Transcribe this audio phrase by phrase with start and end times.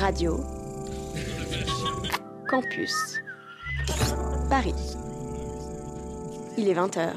[0.00, 0.38] Radio
[2.48, 3.20] Campus
[4.48, 4.74] Paris.
[6.56, 7.10] Il est 20h.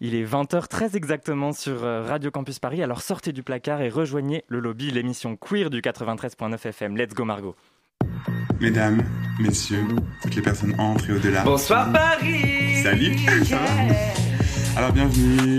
[0.00, 2.82] Il est 20h très exactement sur euh, Radio Campus Paris.
[2.82, 6.96] Alors sortez du placard et rejoignez le lobby, l'émission queer du 93.9 FM.
[6.98, 7.56] Let's go Margot.
[8.60, 9.02] Mesdames,
[9.40, 9.86] messieurs,
[10.22, 11.42] toutes les personnes entrent et au-delà.
[11.42, 15.58] Bonsoir Paris Salut Ça va Alors bienvenue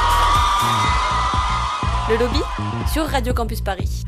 [2.11, 2.41] Le lobby
[2.91, 4.03] sur Radio Campus Paris.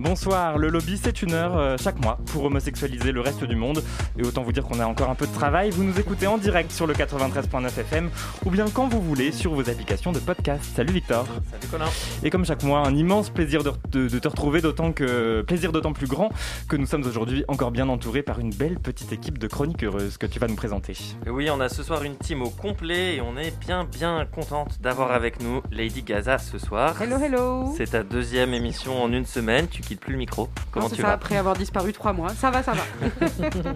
[0.00, 3.84] Bonsoir, le lobby c'est une heure euh, chaque mois pour homosexualiser le reste du monde.
[4.18, 5.68] Et autant vous dire qu'on a encore un peu de travail.
[5.68, 8.08] Vous nous écoutez en direct sur le 93.9 FM
[8.46, 10.64] ou bien quand vous voulez sur vos applications de podcast.
[10.74, 11.26] Salut Victor.
[11.50, 11.84] Salut Colin.
[12.24, 15.70] Et comme chaque mois, un immense plaisir de, de- de te retrouver, d'autant que plaisir
[15.70, 16.30] d'autant plus grand
[16.66, 20.16] que nous sommes aujourd'hui encore bien entourés par une belle petite équipe de chroniques heureuses
[20.16, 20.96] que tu vas nous présenter.
[21.26, 24.26] Et oui, on a ce soir une team au complet et on est bien bien
[24.34, 27.00] contente d'avoir avec nous Lady Gaza ce soir.
[27.02, 27.74] Hello, hello.
[27.76, 30.48] C'est ta deuxième émission en une semaine, tu plus le micro.
[30.70, 32.30] Comment Non, c'est tu ça, vas après avoir disparu trois mois.
[32.30, 32.82] Ça va, ça va.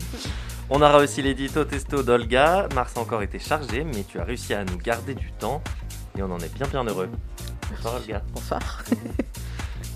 [0.70, 2.68] On aura aussi l'édito testo d'Olga.
[2.74, 5.62] Mars a encore été chargé, mais tu as réussi à nous garder du temps
[6.18, 7.10] et on en est bien bien heureux.
[7.70, 8.22] Bonsoir Olga.
[8.32, 8.60] Bonsoir.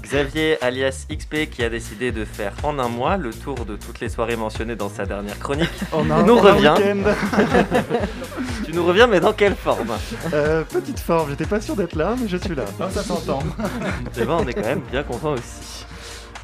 [0.02, 4.00] Xavier alias XP qui a décidé de faire en un mois le tour de toutes
[4.00, 5.70] les soirées mentionnées dans sa dernière chronique.
[5.92, 6.74] On a nous revient.
[8.64, 9.92] Tu nous reviens mais dans quelle forme?
[10.33, 12.64] Euh, petite forme, j'étais pas sûr d'être là, mais je suis là.
[12.91, 13.41] ça s'entend.
[14.19, 15.77] Eh ben, on est quand même bien content aussi.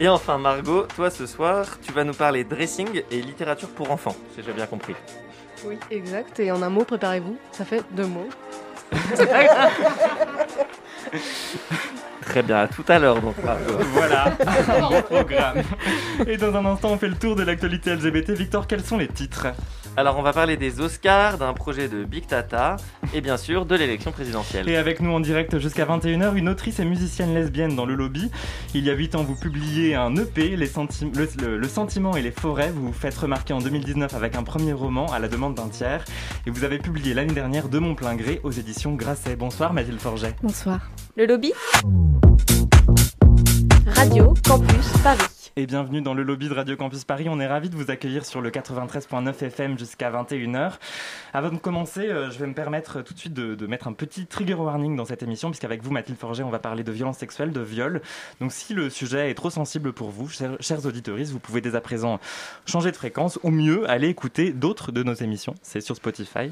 [0.01, 4.17] Et enfin, Margot, toi ce soir, tu vas nous parler dressing et littérature pour enfants,
[4.35, 4.95] si j'ai bien compris.
[5.65, 6.41] Oui, exact.
[6.41, 7.37] Et en un mot, préparez-vous.
[7.53, 8.29] Ça fait deux mots.
[12.23, 13.79] Très bien, à tout à l'heure donc, Margot.
[13.93, 14.25] Voilà,
[14.69, 15.63] un bon programme.
[16.27, 18.31] Et dans un instant, on fait le tour de l'actualité LGBT.
[18.31, 19.47] Victor, quels sont les titres?
[19.97, 22.77] Alors, on va parler des Oscars, d'un projet de Big Tata
[23.15, 24.69] et bien sûr de l'élection présidentielle.
[24.69, 28.29] Et avec nous en direct jusqu'à 21h, une autrice et musicienne lesbienne dans le lobby.
[28.75, 32.17] Il y a 8 ans, vous publiez un EP, les senti- le, le- le sentiment
[32.17, 32.73] et les forêts.
[32.75, 36.05] Vous vous faites remarquer en 2019 avec un premier roman à la demande d'un tiers.
[36.45, 39.37] Et vous avez publié l'année dernière De mon plein gré aux éditions Grasset.
[39.37, 40.35] Bonsoir Mathilde Forget.
[40.43, 40.81] Bonsoir.
[41.17, 41.53] Le lobby
[43.95, 45.21] Radio Campus Paris.
[45.57, 47.29] Et bienvenue dans le lobby de Radio Campus Paris.
[47.29, 50.73] On est ravis de vous accueillir sur le 93.9 FM jusqu'à 21h.
[51.33, 54.27] Avant de commencer, euh, je vais me permettre tout de suite de, mettre un petit
[54.27, 57.53] trigger warning dans cette émission, puisqu'avec vous, Mathilde Forget, on va parler de violences sexuelles,
[57.53, 58.03] de viol.
[58.41, 61.81] Donc si le sujet est trop sensible pour vous, chers, chers vous pouvez dès à
[61.81, 62.19] présent
[62.67, 65.55] changer de fréquence, ou mieux, aller écouter d'autres de nos émissions.
[65.63, 66.51] C'est sur Spotify,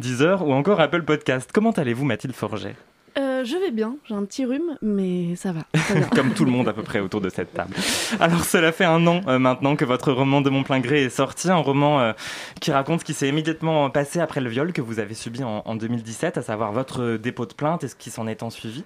[0.00, 1.50] Deezer ou encore Apple Podcast.
[1.54, 2.74] Comment allez-vous, Mathilde Forget?
[3.18, 5.62] Euh, je vais bien, j'ai un petit rhume, mais ça va.
[6.14, 7.74] comme tout le monde à peu près autour de cette table.
[8.20, 11.10] Alors cela fait un an euh, maintenant que votre roman de mon plein gré est
[11.10, 12.12] sorti, un roman euh,
[12.60, 15.62] qui raconte ce qui s'est immédiatement passé après le viol que vous avez subi en,
[15.64, 18.84] en 2017, à savoir votre dépôt de plainte et ce qui s'en est en suivi.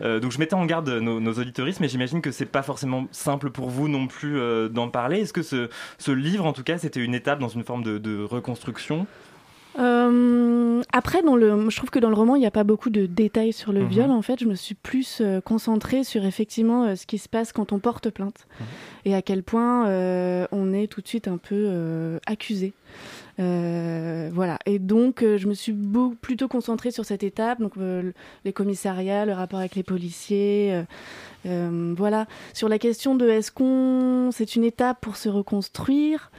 [0.00, 3.50] Donc je mettais en garde nos, nos auditoristes, mais j'imagine que c'est pas forcément simple
[3.50, 4.38] pour vous non plus
[4.70, 5.20] d'en parler.
[5.20, 9.06] Est-ce que ce, livre, en tout cas, c'était une étape dans une forme de reconstruction?
[9.78, 12.90] Euh, après, dans le, je trouve que dans le roman, il n'y a pas beaucoup
[12.90, 13.88] de détails sur le Mhm.
[13.88, 14.10] viol.
[14.10, 17.52] En fait, je me suis plus euh, concentrée sur effectivement euh, ce qui se passe
[17.52, 18.66] quand on porte plainte Mhm.
[19.06, 22.72] et à quel point euh, on est tout de suite un peu euh, accusé.
[23.40, 24.58] Euh, voilà.
[24.66, 28.14] Et donc, je me suis beau- plutôt concentrée sur cette étape, donc euh, le-
[28.44, 30.84] les commissariats, le rapport avec les policiers.
[31.44, 32.26] voilà.
[32.54, 36.30] Sur la question de est-ce qu'on, c'est une étape pour se reconstruire.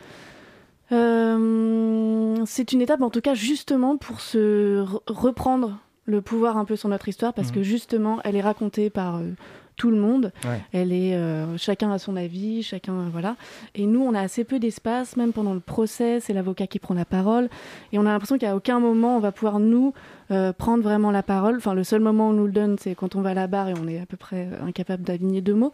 [0.92, 6.66] Euh, c'est une étape, en tout cas, justement pour se re- reprendre le pouvoir un
[6.66, 7.56] peu sur notre histoire, parce Mhm.
[7.56, 9.32] que justement, elle est racontée par euh,
[9.76, 10.32] tout le monde.
[10.46, 10.62] Ouais.
[10.72, 13.36] Elle est, euh, chacun a son avis, chacun, voilà.
[13.74, 16.94] Et nous, on a assez peu d'espace, même pendant le procès, c'est l'avocat qui prend
[16.94, 17.50] la parole,
[17.92, 19.94] et on a l'impression qu'à aucun moment on va pouvoir nous
[20.32, 21.58] euh, prendre vraiment la parole.
[21.58, 23.48] Enfin, le seul moment où on nous le donne, c'est quand on va à la
[23.48, 25.72] barre et on est à peu près euh, incapable d'aligner deux mots.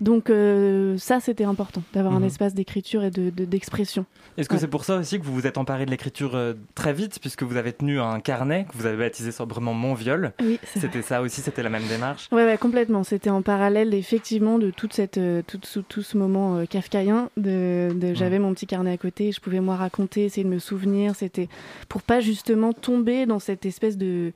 [0.00, 2.22] Donc euh, ça, c'était important, d'avoir Mhm.
[2.22, 4.04] un espace d'écriture et de- de- d'expression.
[4.36, 4.60] Est-ce que Ouais.
[4.60, 7.42] c'est pour ça aussi que vous vous êtes emparé de l'écriture euh, très vite, puisque
[7.42, 10.58] vous avez tenu un carnet que vous avez baptisé sobrement Mon Viol Oui.
[10.76, 12.28] C'était ça aussi, c'était la même démarche?
[12.30, 13.02] Ouais, complètement.
[13.02, 17.30] C'était en parallèle, effectivement, de toute cette, tout, tout, tout ce moment kafkaïen.
[17.36, 20.58] De, de- J'avais mon petit carnet à côté, je pouvais moi raconter, essayer de me
[20.58, 21.14] souvenir.
[21.16, 21.48] C'était
[21.88, 24.32] pour pas justement tomber dans cette espèce de,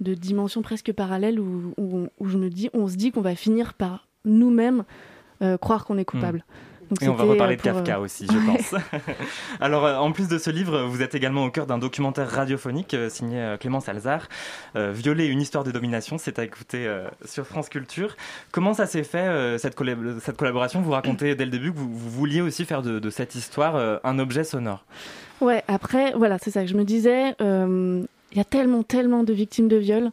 [0.00, 3.74] de dimension presque parallèle où, où, je me dis, on se dit qu'on va finir
[3.74, 4.84] par nous-mêmes
[5.42, 6.44] euh, croire qu'on est coupable.
[6.90, 8.74] Donc, Et on va reparler de Kafka aussi, je pense.
[9.60, 13.54] Alors, en plus de ce livre, vous êtes également au cœur d'un documentaire radiophonique signé
[13.60, 14.28] Clément Salzar,
[14.74, 16.92] Violer une histoire de domination, c'est à écouter
[17.24, 18.16] sur France Culture.
[18.50, 19.78] Comment ça s'est fait, cette,
[20.20, 23.36] cette, collaboration Vous racontez dès le début que vous, vouliez aussi faire de, de cette
[23.36, 24.84] histoire un objet sonore?
[25.40, 27.36] Ouais, après, voilà, c'est ça que je me disais.
[28.32, 30.10] Il y a tellement, tellement de victimes de viol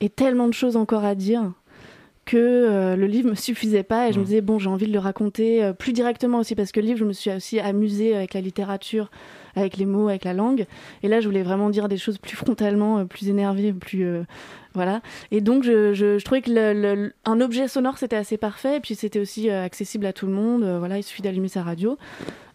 [0.00, 1.52] et tellement de choses encore à dire
[2.28, 4.26] que euh, le livre me suffisait pas et je me mm.
[4.26, 6.98] disais bon j'ai envie de le raconter euh, plus directement aussi parce que le livre
[6.98, 9.10] je me suis aussi amusée avec la littérature
[9.56, 10.66] avec les mots avec la langue.
[11.02, 14.06] Et là je voulais vraiment dire des choses plus frontalement euh, plus énervées plus
[14.74, 15.00] voilà.
[15.30, 18.94] Et donc je, je, trouvais que le, un objet sonore c'était assez parfait et puis
[18.94, 20.64] c'était aussi accessible à tout le monde.
[20.78, 21.96] Voilà il suffit d'allumer sa radio.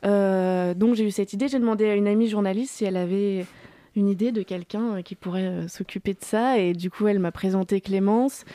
[0.03, 1.47] Donc j'ai eu cette idée.
[1.47, 3.45] J'ai demandé à une amie journaliste si elle avait
[3.95, 7.81] une idée de quelqu'un qui pourrait s'occuper de ça et du coup elle m'a présenté
[7.81, 8.45] Clémence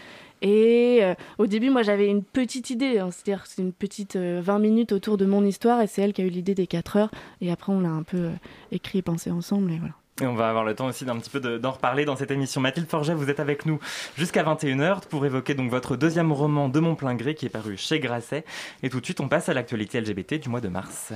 [0.42, 4.20] et euh, au début, moi, j'avais une petite idée, hein, c'est-à-dire c'est une petite 20
[4.20, 6.96] euh, minutes autour de mon histoire, et c'est elle qui a eu l'idée des 4
[6.96, 7.10] heures.
[7.40, 8.32] Et après, on l'a un peu euh,
[8.70, 9.94] écrit et pensé ensemble, et voilà.
[10.20, 12.60] Et on va avoir le temps aussi d'un petit peu d'en reparler dans cette émission.
[12.60, 13.78] Mathilde Forget, vous êtes avec nous
[14.16, 17.76] jusqu'à 21h pour évoquer donc votre deuxième roman De mon plein gré qui est paru
[17.76, 18.44] chez Grasset.
[18.82, 21.12] Et tout de suite, on passe à l'actualité LGBT du mois de mars.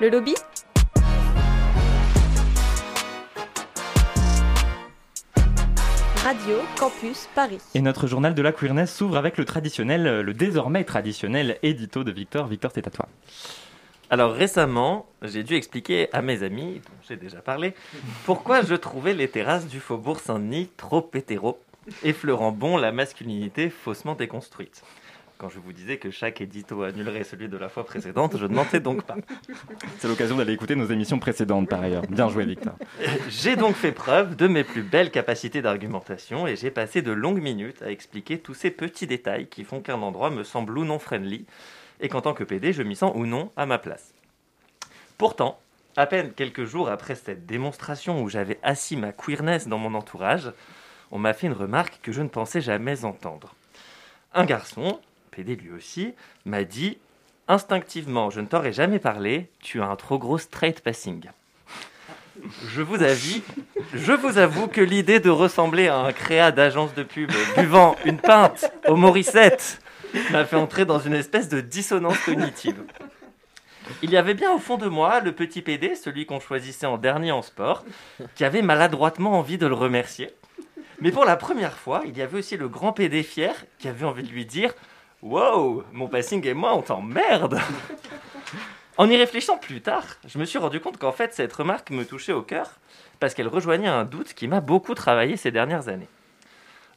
[0.00, 0.34] Le lobby?
[6.24, 7.58] Radio Campus Paris.
[7.74, 12.10] Et notre journal de la queerness s'ouvre avec le traditionnel, le désormais traditionnel édito de
[12.10, 12.46] Victor.
[12.46, 13.06] Victor, c'est à toi.
[14.08, 17.74] Alors récemment, j'ai dû expliquer à mes amis, dont j'ai déjà parlé,
[18.24, 21.58] pourquoi je trouvais les terrasses du faubourg Saint-Denis trop hétéro,
[22.02, 24.82] effleurant bon la masculinité faussement déconstruite.
[25.38, 28.54] Quand je vous disais que chaque édito annulerait celui de la fois précédente, je ne
[28.54, 29.16] mentais donc pas.
[29.98, 32.06] C'est l'occasion d'aller écouter nos émissions précédentes par ailleurs.
[32.08, 32.74] Bien joué Victor.
[33.28, 37.42] J'ai donc fait preuve de mes plus belles capacités d'argumentation et j'ai passé de longues
[37.42, 40.98] minutes à expliquer tous ces petits détails qui font qu'un endroit me semble ou non
[40.98, 41.46] friendly
[42.00, 44.14] et qu'en tant que PD, je m'y sens ou non à ma place.
[45.18, 45.58] Pourtant,
[45.96, 50.52] à peine quelques jours après cette démonstration où j'avais assis ma queerness dans mon entourage,
[51.10, 53.54] on m'a fait une remarque que je ne pensais jamais entendre.
[54.32, 55.00] Un garçon,
[55.34, 56.14] PD lui aussi,
[56.44, 56.98] m'a dit
[57.48, 61.24] Instinctivement, je ne t'aurais jamais parlé, tu as un trop gros straight passing.
[62.68, 63.42] Je vous, avoue,
[63.92, 68.18] je vous avoue que l'idée de ressembler à un créa d'agence de pub buvant une
[68.18, 69.80] pinte au Morissette
[70.30, 72.82] m'a fait entrer dans une espèce de dissonance cognitive.
[74.02, 76.96] Il y avait bien au fond de moi le petit PD, celui qu'on choisissait en
[76.96, 77.84] dernier en sport,
[78.34, 80.30] qui avait maladroitement envie de le remercier.
[81.00, 84.06] Mais pour la première fois, il y avait aussi le grand PD fier qui avait
[84.06, 84.74] envie de lui dire
[85.24, 87.58] Wow, mon passing et moi, on t'emmerde
[88.98, 92.04] En y réfléchissant plus tard, je me suis rendu compte qu'en fait, cette remarque me
[92.04, 92.78] touchait au cœur
[93.20, 96.08] parce qu'elle rejoignait un doute qui m'a beaucoup travaillé ces dernières années.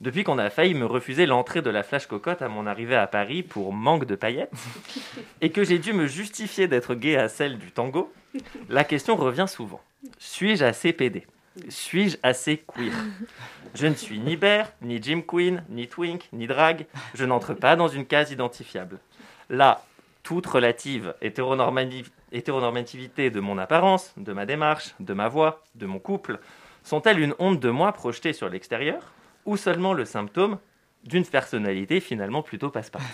[0.02, 3.08] Depuis qu'on a failli me refuser l'entrée de la flash cocotte à mon arrivée à
[3.08, 4.52] Paris pour manque de paillettes,
[5.42, 8.12] et que j'ai dû me justifier d'être gay à celle du tango,
[8.68, 9.80] la question revient souvent.
[10.18, 11.26] Suis-je assez pédé?
[11.70, 12.94] Suis-je assez queer?
[13.76, 16.86] Je ne suis ni bear, ni Jim Queen, ni twink, ni drag.
[17.14, 19.00] Je n'entre pas dans une case identifiable.
[19.50, 19.84] Là,
[20.24, 26.40] toute relative hétéronormativité de mon apparence, de ma démarche, de ma voix, de mon couple,
[26.84, 29.14] sont-elles une honte de moi projetée sur l'extérieur
[29.46, 30.58] ou seulement le symptôme
[31.04, 33.06] d'une personnalité finalement plutôt passe-partout?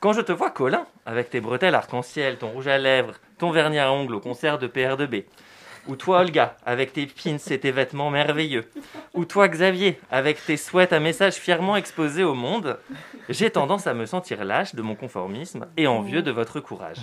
[0.00, 3.78] Quand je te vois Colin, avec tes bretelles arc-en-ciel, ton rouge à lèvres, ton vernis
[3.78, 5.24] à ongles au concert de PR2B,
[5.88, 8.70] ou toi, Olga, avec tes pins et tes vêtements merveilleux.
[9.14, 12.78] Ou toi, Xavier, avec tes souhaits à message fièrement exposés au monde.
[13.28, 17.00] J'ai tendance à me sentir lâche de mon conformisme et envieux de votre courage.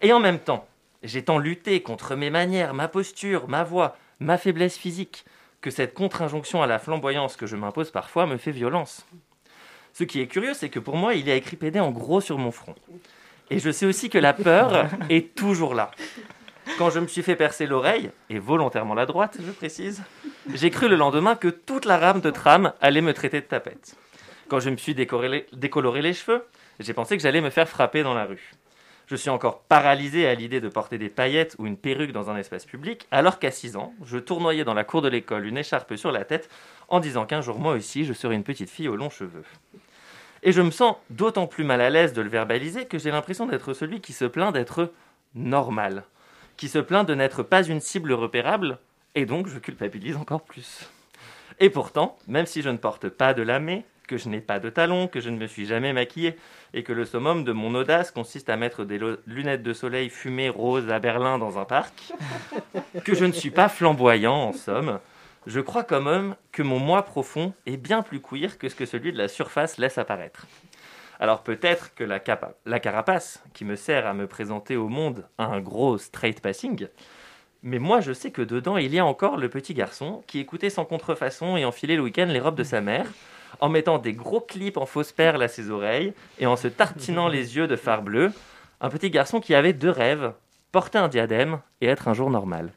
[0.00, 0.66] Et en même temps,
[1.02, 5.24] j'ai tant lutté contre mes manières, ma posture, ma voix, ma faiblesse physique,
[5.60, 9.06] que cette contre-injonction à la flamboyance que je m'impose parfois me fait violence.
[9.92, 12.20] Ce qui est curieux, c'est que pour moi, il y a écrit PD en gros
[12.20, 12.76] sur mon front.
[13.50, 15.90] Et je sais aussi que la peur est toujours là.
[16.76, 20.02] Quand je me suis fait percer l'oreille, et volontairement la droite, je précise,
[20.52, 23.96] j'ai cru le lendemain que toute la rame de tram allait me traiter de tapette.
[24.48, 26.44] Quand je me suis décoloré les cheveux,
[26.80, 28.52] j'ai pensé que j'allais me faire frapper dans la rue.
[29.06, 32.36] Je suis encore paralysé à l'idée de porter des paillettes ou une perruque dans un
[32.36, 35.96] espace public, alors qu'à 6 ans, je tournoyais dans la cour de l'école une écharpe
[35.96, 36.50] sur la tête
[36.88, 39.44] en disant qu'un jour moi aussi je serais une petite fille aux longs cheveux.
[40.42, 43.46] Et je me sens d'autant plus mal à l'aise de le verbaliser que j'ai l'impression
[43.46, 44.92] d'être celui qui se plaint d'être
[45.34, 46.04] normal
[46.58, 48.78] qui se plaint de n'être pas une cible repérable,
[49.14, 50.90] et donc je culpabilise encore plus.
[51.60, 54.68] Et pourtant, même si je ne porte pas de lamé, que je n'ai pas de
[54.68, 56.36] talons, que je ne me suis jamais maquillé,
[56.74, 60.48] et que le summum de mon audace consiste à mettre des lunettes de soleil fumées
[60.48, 62.12] roses à Berlin dans un parc,
[63.04, 64.98] que je ne suis pas flamboyant en somme,
[65.46, 68.84] je crois quand même que mon moi profond est bien plus queer que ce que
[68.84, 70.46] celui de la surface laisse apparaître.
[71.20, 72.20] Alors peut-être que la,
[72.80, 76.86] carapace qui me sert à me présenter au monde a un gros straight passing,
[77.62, 80.70] mais moi je sais que dedans il y a encore le petit garçon qui écoutait
[80.70, 83.06] sans contrefaçon et enfilait le week-end les robes de sa mère,
[83.60, 87.26] en mettant des gros clips en fausses perles à ses oreilles et en se tartinant
[87.28, 88.32] les yeux de fard bleu.
[88.80, 90.32] Un petit garçon qui avait deux rêves,
[90.70, 92.70] porter un diadème et être un jour normal.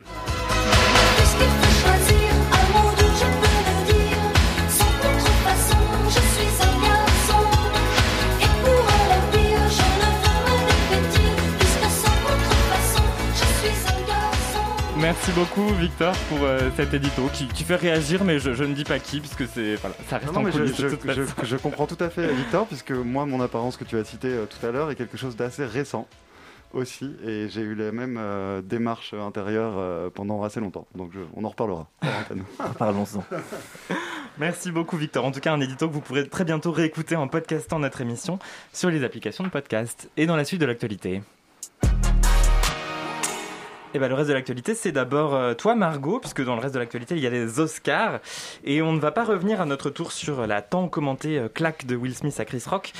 [15.11, 18.73] Merci beaucoup Victor pour euh, cet édito qui, qui fait réagir, mais je, je ne
[18.73, 21.55] dis pas qui puisque c'est voilà, ça reste Non, non, en mais je, je- je-
[21.57, 24.65] comprends tout à fait Victor, puisque moi, mon apparence que tu as citée euh, tout
[24.65, 26.07] à l'heure est quelque chose d'assez récent
[26.73, 30.87] aussi, et j'ai eu les mêmes euh, démarches intérieures euh, pendant assez longtemps.
[30.95, 31.89] Donc je- on en reparlera.
[32.79, 33.21] Parlons-en.
[34.37, 35.25] Merci beaucoup Victor.
[35.25, 38.39] En tout cas, un édito que vous pourrez très bientôt réécouter en podcastant notre émission
[38.71, 40.09] sur les applications de podcast.
[40.15, 41.21] Et dans la suite de l'actualité.
[43.93, 46.73] Et ben le reste de l'actualité, c'est d'abord euh, toi Margot, puisque dans le reste
[46.73, 48.21] de l'actualité, il y a les Oscars.
[48.63, 51.85] Et on ne va pas revenir à notre tour sur la tant commentée euh, claque
[51.85, 52.93] de Will Smith à Chris Rock.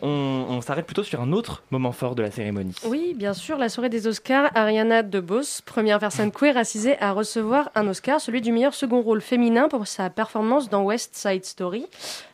[0.00, 2.74] On, s'arrête plutôt sur un autre moment fort de la cérémonie.
[2.84, 7.70] Oui, bien sûr, la soirée des Oscars, Ariana DeBose, première personne queer assisée à recevoir
[7.74, 11.86] un Oscar, celui du meilleur second rôle féminin pour sa performance dans West Side Story.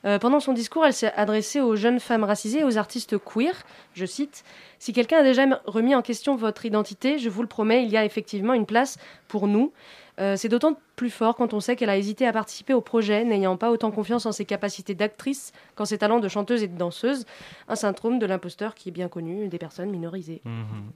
[0.05, 3.55] Euh, pendant son discours, elle s'est adressée aux jeunes femmes racisées et aux artistes queer.
[3.95, 4.45] Je cite
[4.79, 7.97] Si quelqu'un a déjà remis en question votre identité, je vous le promets, il y
[7.97, 8.99] a effectivement une place
[9.29, 9.73] pour nous.
[10.21, 13.25] Euh, c'est d'autant plus fort quand on sait qu'elle a hésité à participer au projet,
[13.25, 16.79] n'ayant pas autant confiance en ses capacités d'actrice qu'en ses talents de chanteuse et de
[16.79, 17.25] danseuse.
[17.69, 20.41] Un syndrome de l'imposteur qui est bien connu des personnes minorisées.
[20.45, 20.93] Mhm.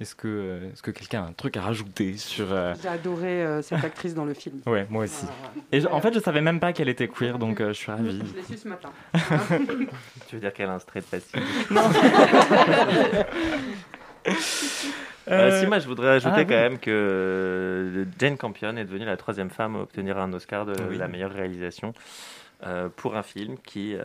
[0.00, 2.52] Est-ce que, euh, est-ce que quelqu'un a un truc à rajouter sur...
[2.52, 4.60] euh, J'ai adoré euh, cette actrice dans le film.
[4.66, 5.26] Ouais, moi aussi.
[5.70, 7.90] Et je- en fait, je savais même pas qu'elle était queer, donc euh, je suis
[7.92, 8.20] ravi.
[8.32, 8.90] Je l'ai su ce matin.
[10.28, 11.40] Tu veux dire qu'elle a un straight passing
[15.28, 16.60] Euh, si moi je voudrais ajouter Ah, quand oui.
[16.60, 20.98] même que Jane Campion est devenue la troisième femme à obtenir un Oscar de Oui.
[20.98, 21.94] la meilleure réalisation
[22.66, 24.02] euh, pour un film qui, euh,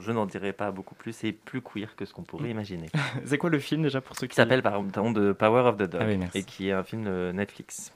[0.00, 2.88] je n'en dirai pas beaucoup plus, est plus queer que ce qu'on pourrait imaginer.
[3.24, 5.76] C'est quoi le film déjà pour ceux Qui qui s'appelle par exemple The Power of
[5.76, 7.92] the Dog Ah oui, et qui est un film de Netflix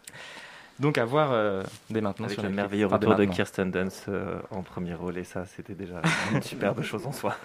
[0.79, 2.57] Donc à voir euh, dès maintenant avec sur le Netflix.
[2.57, 3.25] merveilleux retour de.
[3.25, 7.37] Kirsten Dunst euh, en premier rôle et ça c'était déjà une superbe chose en soi.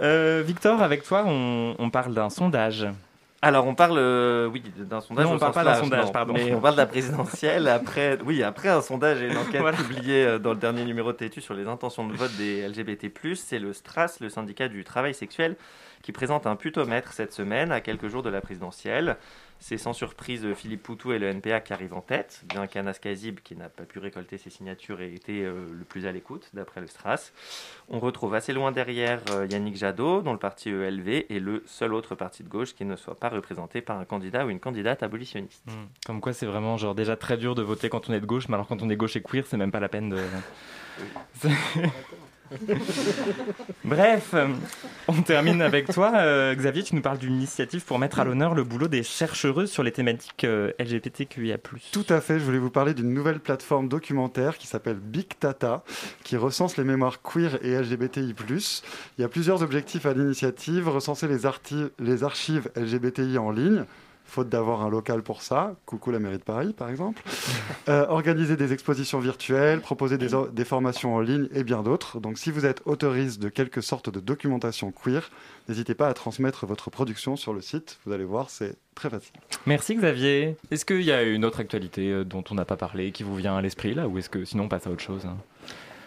[0.00, 2.86] Euh, Victor, avec toi, on, on parle d'un sondage.
[3.44, 5.26] Alors, on parle, euh, oui, d'un sondage.
[5.26, 6.12] Non, on au parle pas d'un sondage, non.
[6.12, 6.32] pardon.
[6.32, 9.76] Mais on parle de la présidentielle après, oui, après un sondage et une enquête Voilà.
[9.76, 13.12] publiée euh, dans le dernier numéro de Tétu sur les intentions de vote des LGBT+.
[13.34, 15.56] C'est le STRAS, le syndicat du travail sexuel,
[16.02, 19.16] qui présente un putomètre cette semaine à quelques jours de la présidentielle.
[19.66, 23.40] C'est sans surprise Philippe Poutou et le NPA qui arrivent en tête, bien qu'Anas Kazib,
[23.40, 26.82] qui n'a pas pu récolter ses signatures, ait été euh, le plus à l'écoute, d'après
[26.82, 27.32] le STRAS.
[27.88, 31.94] On retrouve assez loin derrière euh, Yannick Jadot, dont le parti ELV est le seul
[31.94, 35.02] autre parti de gauche qui ne soit pas représenté par un candidat ou une candidate
[35.02, 35.64] abolitionniste.
[35.64, 35.86] Hmm.
[36.04, 38.48] Comme quoi, c'est vraiment genre déjà très dur de voter quand on est de gauche,
[38.48, 40.18] mais alors quand on est gauche et queer, c'est même pas la peine de.
[43.84, 44.34] Bref,
[45.08, 46.82] on termine avec toi, euh, Xavier.
[46.82, 49.92] Tu nous parles d'une initiative pour mettre à l'honneur le boulot des chercheuses sur les
[49.92, 51.58] thématiques euh, LGBTQIA+.
[51.92, 55.84] Tout à fait, je voulais vous parler d'une nouvelle plateforme documentaire qui s'appelle Big Tata,
[56.22, 58.34] qui recense les mémoires queer et LGBTI+.
[59.18, 63.84] Il y a plusieurs objectifs à l'initiative, recenser les archives LGBTI en ligne,
[64.24, 67.22] faute d'avoir un local pour ça, coucou la mairie de Paris par exemple,
[67.88, 72.18] Euh, organiser des expositions virtuelles, proposer des, or- des formations en ligne et bien d'autres.
[72.18, 75.30] Donc si vous êtes autoriste de quelque sorte de documentation queer,
[75.68, 79.34] n'hésitez pas à transmettre votre production sur le site, vous allez voir, c'est très facile.
[79.66, 80.56] Merci Xavier.
[80.70, 83.36] Est-ce qu'il y a une autre actualité euh, dont on n'a pas parlé qui vous
[83.36, 85.36] vient à l'esprit là, ou est-ce que sinon on passe à autre chose hein?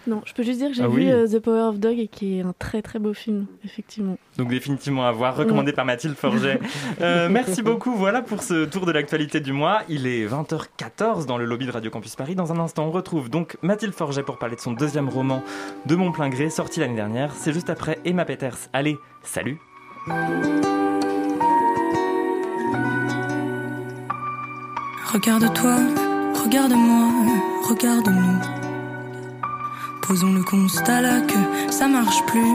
[0.08, 1.12] Non, je peux juste dire que j'ai Ah vu oui.
[1.12, 4.18] euh, The Power of Dog et qui est un très très beau film, effectivement.
[4.38, 6.60] Donc définitivement à voir, recommandé par Mathilde Forget.
[7.02, 9.82] Euh, merci beaucoup, voilà pour ce tour de l'actualité du mois.
[9.90, 12.34] Il est 20h14 dans le lobby de Radio Campus Paris.
[12.36, 15.44] Dans un instant, on retrouve donc Mathilde Forget pour parler de son deuxième roman
[15.86, 17.34] de mon plein gré, sorti l'année dernière.
[17.36, 18.58] C'est juste après Emma Peters.
[18.74, 19.58] Allez, salut
[25.14, 25.76] Regarde-toi,
[26.44, 27.10] regarde-moi,
[27.70, 28.57] regarde-nous.
[30.08, 32.54] Posons le constat là que ça marche plus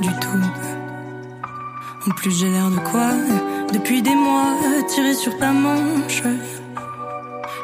[0.00, 0.42] du tout.
[2.08, 3.12] En plus, j'ai l'air de quoi
[3.72, 4.56] Depuis des mois,
[4.88, 6.24] tiré sur ta manche.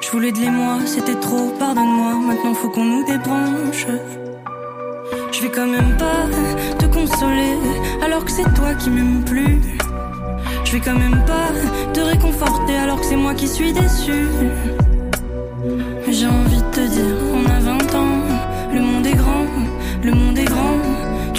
[0.00, 2.14] Je voulais de l'émoi, c'était trop, pardonne-moi.
[2.24, 3.86] Maintenant, faut qu'on nous débranche.
[5.32, 6.28] Je vais quand même pas
[6.78, 7.56] te consoler,
[8.04, 9.60] alors que c'est toi qui m'aimes plus.
[10.64, 11.48] Je vais quand même pas
[11.92, 14.28] te réconforter, alors que c'est moi qui suis déçu.
[16.06, 17.16] Mais j'ai envie de te dire,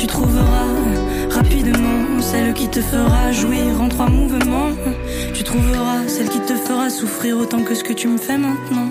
[0.02, 0.66] Tu trouveras
[1.30, 2.02] rapidement
[2.72, 4.72] te fera jouir en trois mouvements.
[5.34, 8.90] Tu trouveras celle qui te fera souffrir autant que ce que tu me fais maintenant.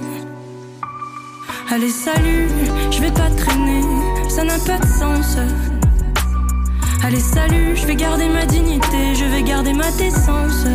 [1.70, 2.48] Allez, salut,
[2.90, 3.80] je vais pas traîner,
[4.28, 5.38] ça n'a pas de sens.
[7.02, 10.66] Allez, salut, je vais garder ma dignité, je vais garder ma décence.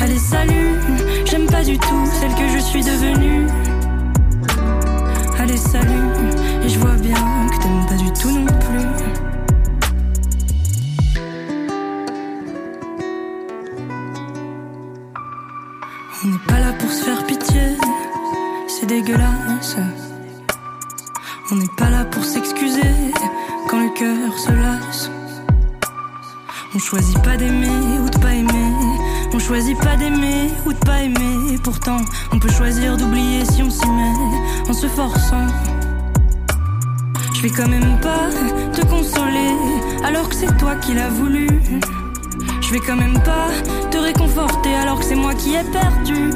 [0.00, 0.80] Allez, salut,
[1.26, 3.46] j'aime pas du tout celle que je suis devenue.
[5.48, 6.10] Allez, salut,
[6.64, 8.84] et je vois bien que t'aimes pas du tout non plus.
[16.24, 17.76] On n'est pas là pour se faire pitié,
[18.66, 19.76] c'est dégueulasse.
[21.52, 23.12] On n'est pas là pour s'excuser
[23.68, 25.10] quand le cœur se lasse.
[26.74, 28.85] On choisit pas d'aimer ou de pas aimer.
[29.36, 31.58] On choisit pas d'aimer ou de pas aimer.
[31.62, 31.98] Pourtant,
[32.32, 34.14] on peut choisir d'oublier si on s'y met
[34.66, 35.46] en se forçant.
[37.34, 38.30] Je vais quand même pas
[38.72, 39.52] te consoler
[40.02, 41.48] alors que c'est toi qui l'as voulu.
[42.62, 43.48] Je vais quand même pas
[43.90, 46.30] te réconforter alors que c'est moi qui ai perdu.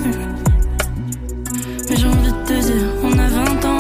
[1.89, 3.80] Mais j'ai envie de te dire, on a 20 ans,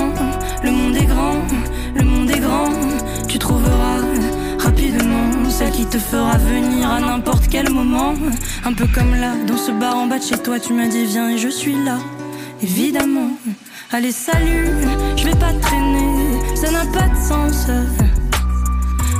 [5.60, 8.14] celle qui te fera venir à n'importe quel moment.
[8.64, 11.04] Un peu comme là, dans ce bar en bas de chez toi, tu m'as dit
[11.04, 11.98] viens et je suis là,
[12.62, 13.30] évidemment.
[13.92, 14.70] Allez, salut,
[15.18, 17.66] je vais pas traîner, ça n'a pas de sens.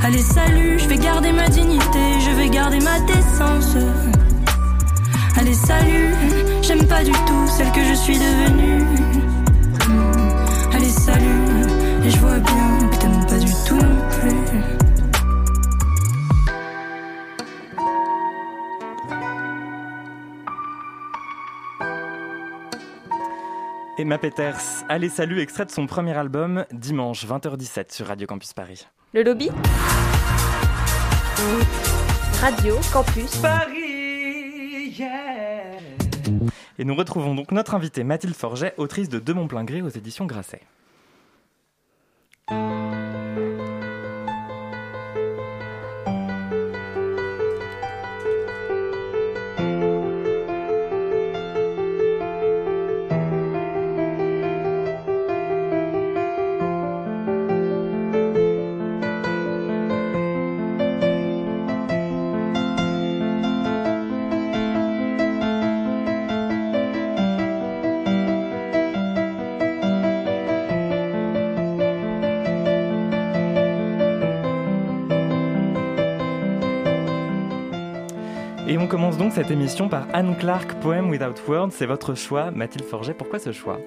[0.03, 3.77] Allez, salut, je vais garder ma dignité, je vais garder ma décence.
[5.39, 6.15] Allez, salut,
[6.63, 9.10] j'aime pas du tout celle que je suis devenue.
[24.01, 28.87] Emma Peters, allez salut, extrait de son premier album, dimanche 20h17 sur Radio Campus Paris.
[29.13, 29.51] Le lobby
[32.41, 35.03] Radio Campus Paris,
[36.79, 39.89] Et nous retrouvons donc notre invitée Mathilde Forget, autrice de De mon plein gré aux
[39.89, 40.61] éditions Grasset.
[79.21, 81.73] Donc cette émission par Anne Clark, Poem Without Words.
[81.73, 83.13] C'est votre choix, Mathilde Forget.
[83.13, 83.77] Pourquoi ce choix?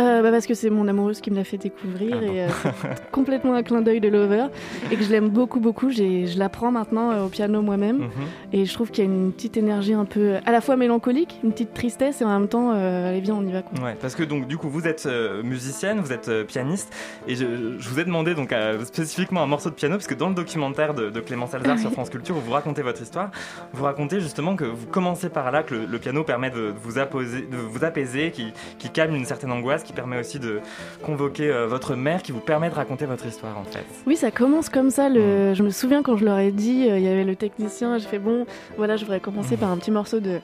[0.00, 2.48] Euh, bah parce que c'est mon amoureuse qui me l'a fait découvrir Ah et euh,
[3.12, 4.46] complètement un clin d'œil de Lover
[4.90, 5.90] et que je l'aime beaucoup beaucoup.
[5.90, 8.08] Je l'apprends maintenant euh, au piano moi-même Mhm.
[8.52, 11.38] et je trouve qu'il y a une petite énergie un peu à la fois mélancolique,
[11.44, 13.62] une petite tristesse et en même temps, allez viens on y va.
[13.62, 13.84] Quoi.
[13.84, 15.06] Ouais, parce que donc du coup vous êtes
[15.44, 16.92] musicienne, vous êtes pianiste,
[17.28, 17.44] et je,
[17.78, 20.94] je vous ai demandé donc spécifiquement un morceau de piano parce que dans le documentaire
[20.94, 23.30] de, de Clément Salzar sur France Culture où vous racontez votre histoire,
[23.72, 26.98] vous racontez justement que vous commencez par là, que le, le piano permet de, vous
[26.98, 30.60] apposer, de vous apaiser, qui, qui calme une certaine angoisse, qui permet aussi de
[31.02, 33.84] convoquer euh, votre mère, qui vous permet de raconter votre histoire en fait.
[34.06, 35.08] Oui, ça commence comme ça.
[35.08, 35.52] Le...
[35.54, 38.06] Je me souviens quand je leur ai dit, euh, il y avait le technicien, je
[38.06, 40.40] fais bon, voilà, je voudrais commencer par un petit morceau de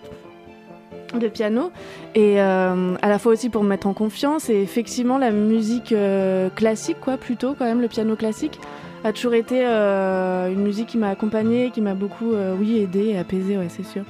[1.14, 1.70] de piano
[2.16, 5.92] et euh, à la fois aussi pour me mettre en confiance et effectivement la musique
[5.92, 8.58] euh, classique quoi plutôt quand même le piano classique
[9.04, 13.18] a toujours été euh, une musique qui m'a accompagnée qui m'a beaucoup oui aidé et
[13.18, 14.02] apaisé ouais c'est sûr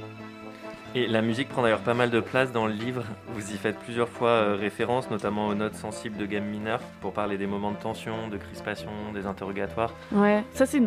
[0.95, 3.03] Et la musique prend d'ailleurs pas mal de place dans le livre.
[3.33, 7.13] Vous y faites plusieurs fois euh, référence, notamment aux notes sensibles de gamme mineure, pour
[7.13, 9.93] parler des moments de tension, de crispation, des interrogatoires.
[10.11, 10.79] Ouais, ça c'est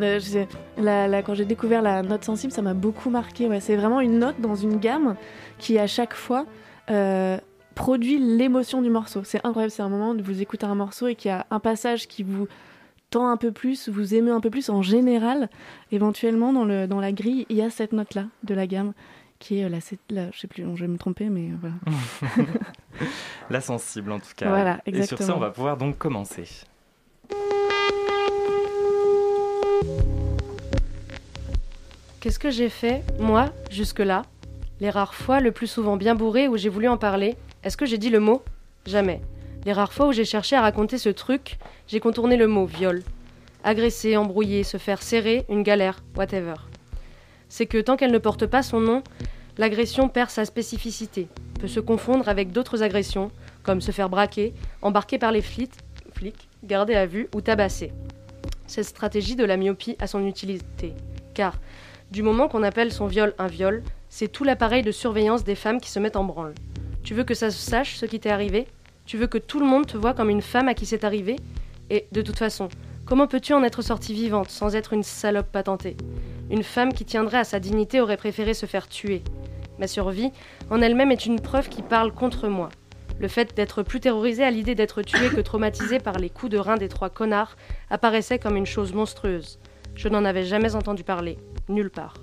[0.79, 3.47] la- la- quand j'ai découvert la note sensible, ça m'a beaucoup marqué.
[3.47, 5.15] Ouais, c'est vraiment une note dans une gamme
[5.59, 6.45] qui à chaque fois
[6.91, 7.39] euh,
[7.77, 9.21] produit l'émotion du morceau.
[9.23, 9.71] C'est incroyable.
[9.71, 12.25] C'est un moment où vous écoutez un morceau et qu'il y a un passage qui
[12.25, 12.49] vous
[13.11, 14.71] tend un peu plus, vous aimez un peu plus.
[14.71, 15.49] En général,
[15.93, 18.93] éventuellement dans le dans la grille, il y a cette note là de la gamme
[19.41, 21.75] qui est la, sept- la je sais plus, je vais me tromper, mais euh, voilà.
[23.51, 24.49] La sensible en tout cas.
[24.49, 25.37] Voilà, Et sur ça exactement.
[25.39, 26.45] on va pouvoir donc commencer.
[32.21, 34.23] Qu'est-ce que j'ai fait, moi, jusque-là?
[34.81, 37.87] Les rares fois, le plus souvent bien bourré, où j'ai voulu en parler, est-ce que
[37.87, 38.43] j'ai dit le mot?
[38.87, 39.21] Jamais.
[39.65, 43.03] Les rares fois où j'ai cherché à raconter ce truc, j'ai contourné le mot viol.
[43.65, 46.55] Agresser, embrouiller, se faire serrer, une galère, whatever.
[47.51, 49.03] C'est que tant qu'elle ne porte pas son nom,
[49.59, 51.29] l'agression perd sa spécificité,
[51.61, 53.31] peut se confondre avec d'autres agressions,
[53.63, 55.75] comme se faire braquer, embarquer par les flics,
[56.65, 57.93] garder à vue ou tabasser.
[58.67, 60.95] Cette stratégie de la myopie a son utilité,
[61.35, 61.59] car
[62.11, 65.81] Du moment qu'on appelle son viol un viol, c'est tout l'appareil de surveillance des femmes
[65.81, 66.55] qui se met en branle.
[67.05, 68.67] Tu veux que ça sache ce qui t'est arrivé?
[69.07, 71.37] Tu veux que tout le monde te voit comme une femme à qui c'est arrivé?
[71.89, 72.69] Et de toute façon,
[73.07, 75.97] comment peux-tu en être sortie vivante sans être une salope patentée?
[76.51, 79.23] Une femme qui tiendrait à sa dignité aurait préféré se faire tuer.
[79.79, 80.33] Ma survie,
[80.69, 82.71] en elle-même, est une preuve qui parle contre moi.
[83.21, 86.59] Le fait d'être plus terrorisée à l'idée d'être tuée que traumatisée par les coups de
[86.59, 87.57] rein des trois connards
[87.89, 89.61] apparaissait comme une chose monstrueuse.
[89.95, 92.15] Je n'en avais jamais entendu parler, nulle part.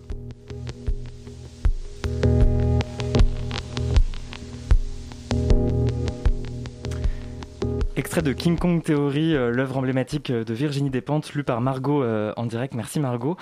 [7.95, 12.33] Extrait de King Kong Theory, euh, l'œuvre emblématique de Virginie Despentes, lue par Margot euh,
[12.35, 12.75] en direct.
[12.75, 13.37] Merci Margot.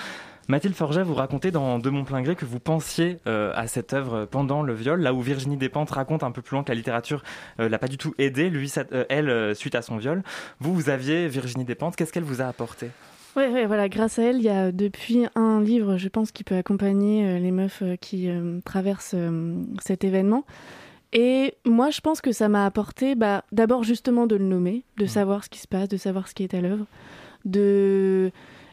[0.48, 3.94] Mathilde Forget, vous racontez dans De mon plein gré que vous pensiez euh, à cette
[3.94, 6.76] œuvre pendant le viol, là où Virginie Despentes raconte un peu plus loin que la
[6.76, 7.24] littérature
[7.60, 10.22] euh, l'a pas du tout aidée, lui, euh, elle, euh, suite à son viol.
[10.60, 12.92] Vous, vous aviez Virginie Despentes, qu'est-ce qu'elle vous a apporté?
[13.36, 16.44] Ouais, ouais, voilà, grâce à elle, il y a depuis un livre, je pense, qui
[16.44, 18.30] peut accompagner les meufs qui
[18.64, 19.16] traversent
[19.84, 20.46] cet événement.
[21.12, 25.06] Et moi, je pense que ça m'a apporté, bah, d'abord justement de le nommer, de
[25.06, 26.86] savoir ce qui se passe, de savoir ce qui est à l'œuvre,
[27.46, 28.32] de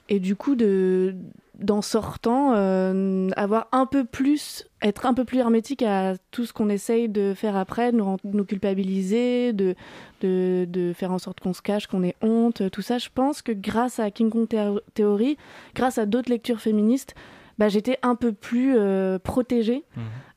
[0.08, 1.14] et du coup de
[1.62, 6.52] d'en sortant euh, avoir un peu plus être un peu plus hermétique à tout ce
[6.52, 9.74] qu'on essaye de faire après de nous, nous culpabiliser de,
[10.20, 12.98] de de faire en sorte qu'on se cache qu'on ait honte tout ça.
[12.98, 14.48] Je pense que grâce à King Kong
[14.94, 15.36] Theory
[15.74, 17.14] grâce à d'autres lectures féministes
[17.58, 19.84] bah, j'étais un peu plus euh, protégée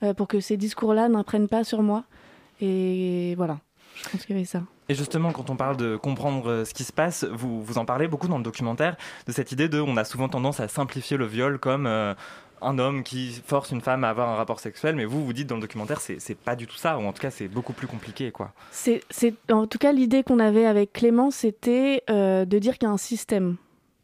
[0.03, 2.03] euh, pour que ces discours-là n'imprennent pas sur moi.
[2.61, 3.59] Et voilà
[3.95, 6.73] je pense qu'il y avait ça Et justement, quand on parle de comprendre euh, ce
[6.73, 8.95] qui se passe, vous, vous en parlez beaucoup dans le documentaire,
[9.27, 12.13] de cette idée de, on a souvent tendance à simplifier le viol comme euh,
[12.61, 15.47] un homme qui force une femme à avoir un rapport sexuel, mais vous, vous dites
[15.47, 17.73] dans le documentaire, c'est c'est pas du tout ça, ou en tout cas, c'est beaucoup
[17.73, 18.53] plus compliqué, quoi.
[18.71, 22.87] C'est, c'est, en tout cas, l'idée qu'on avait avec Clément, c'était euh, de dire qu'il
[22.87, 23.57] y a un système.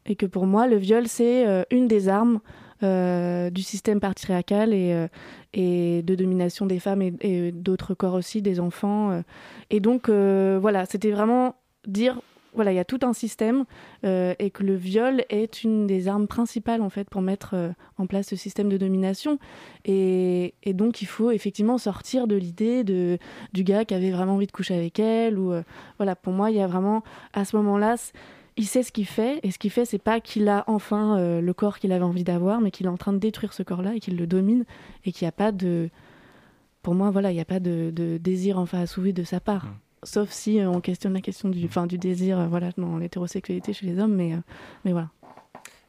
[0.04, 2.40] Et que pour moi, le viol, c'est euh, une des armes
[2.82, 5.06] euh, du système patriarcal et, euh,
[5.54, 9.10] et de domination des femmes et, d'autres corps aussi, des enfants.
[9.10, 9.22] euh.
[9.70, 12.20] Et donc, voilà, c'était vraiment dire,
[12.54, 13.64] voilà, il y a tout un système
[14.04, 18.26] et que le viol est une des armes principales, en fait, pour mettre en place
[18.26, 19.38] ce système de domination.
[19.84, 23.18] Et, et donc, il faut effectivement sortir de l'idée de,
[23.54, 25.38] du gars qui avait vraiment envie de coucher avec elle.
[25.38, 25.54] Ou,
[25.98, 27.96] voilà, pour moi, il y a vraiment, à ce moment-là,
[28.56, 29.40] il sait ce qu'il fait.
[29.42, 32.24] Et ce qu'il fait, c'est pas qu'il a enfin euh, le corps qu'il avait envie
[32.24, 34.64] d'avoir, mais qu'il est en train de détruire ce corps-là et qu'il le domine.
[35.04, 35.88] Et qu'il n'y a pas de.
[36.82, 39.66] Pour moi, voilà, il n'y a pas de, de désir enfin assouvi de sa part.
[40.04, 43.72] Sauf si euh, on questionne la question du, enfin, du désir euh, voilà, dans l'hétérosexualité
[43.72, 44.14] chez les hommes.
[44.16, 44.38] Mais, euh,
[44.84, 45.10] mais voilà.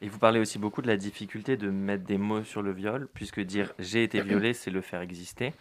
[0.02, 3.08] Et vous parlez aussi beaucoup de la difficulté de mettre des mots sur le viol,
[3.13, 5.54] puisque dire j'ai été violé, c'est le faire exister.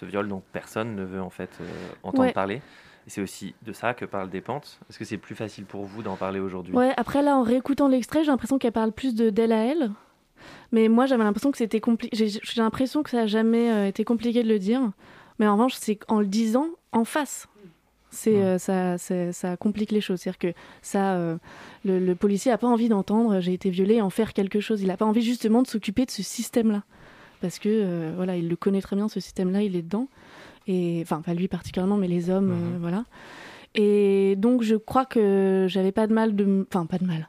[0.00, 1.64] Ce viol dont personne ne veut en fait euh,
[2.04, 2.32] entendre Ouais.
[2.32, 2.62] parler.
[3.08, 4.78] Et c'est aussi de ça que parle Despentes.
[4.90, 6.74] Est-ce que c'est plus facile pour vous d'en parler aujourd'hui?
[6.74, 9.92] Ouais, après là, en réécoutant l'extrait, j'ai l'impression qu'elle parle plus de d'elle à elle.
[10.72, 12.14] Mais moi, j'avais l'impression que c'était compliqué.
[12.14, 14.82] J'ai l'impression que ça a jamais euh, été compliqué de le dire.
[15.38, 17.48] Mais en revanche, c'est qu'en le disant en face.
[18.10, 20.20] C'est euh, ça, complique les choses.
[20.20, 21.38] C'est-à-dire que ça, euh,
[21.86, 24.82] le, le policier a pas envie d'entendre j'ai été violée et en faire quelque chose.
[24.82, 26.82] Il a pas envie justement de s'occuper de ce système-là,
[27.40, 30.08] parce que voilà, il le connaît très bien ce système-là, il est dedans.
[30.68, 33.04] Et enfin, pas lui particulièrement, mais les hommes, euh, voilà.
[33.74, 37.28] Et donc, je crois que j'avais pas de mal de, enfin, pas de mal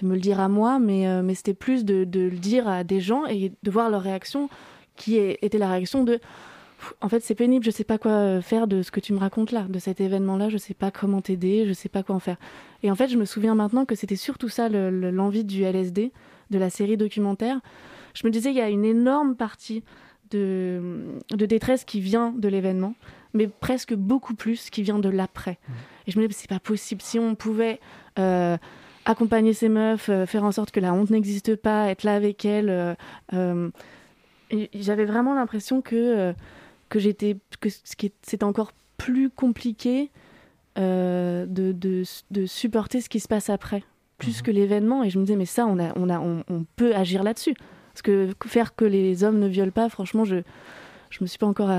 [0.00, 2.68] de me le dire à moi, mais, euh, mais c'était plus de, de le dire
[2.68, 4.48] à des gens et de voir leur réaction,
[4.94, 6.20] qui est- était la réaction de
[7.00, 9.18] en fait, c'est pénible, je sais pas quoi euh, faire de ce que tu me
[9.18, 12.20] racontes là, de cet événement-là, je sais pas comment t'aider, je sais pas quoi en
[12.20, 12.36] faire.
[12.84, 15.64] Et en fait, je me souviens maintenant que c'était surtout ça le- le- l'envie du
[15.64, 16.12] LSD,
[16.50, 17.58] de la série documentaire.
[18.14, 19.82] Je me disais, il y a une énorme partie
[20.30, 20.80] de,
[21.30, 22.94] de détresse qui vient de l'événement,
[23.34, 25.58] mais presque beaucoup plus qui vient de l'après.
[26.06, 27.02] Et je me disais, c'est pas possible.
[27.02, 27.80] Si on pouvait
[28.18, 28.56] euh,
[29.04, 32.44] accompagner ces meufs, euh, faire en sorte que la honte n'existe pas, être là avec
[32.44, 32.96] elles.
[33.34, 33.70] euh,
[34.74, 36.32] J'avais vraiment l'impression que,
[36.88, 40.10] que j'étais que ce qui est- c'était encore plus compliqué
[40.76, 43.82] de, de, de supporter ce qui se passe après,
[44.16, 45.02] plus que l'événement.
[45.02, 47.54] Et je me disais, mais ça, on, a, on, a, on, on peut agir là-dessus.
[47.98, 50.36] Parce que faire que les hommes ne violent pas, franchement, je
[51.10, 51.70] je me suis pas encore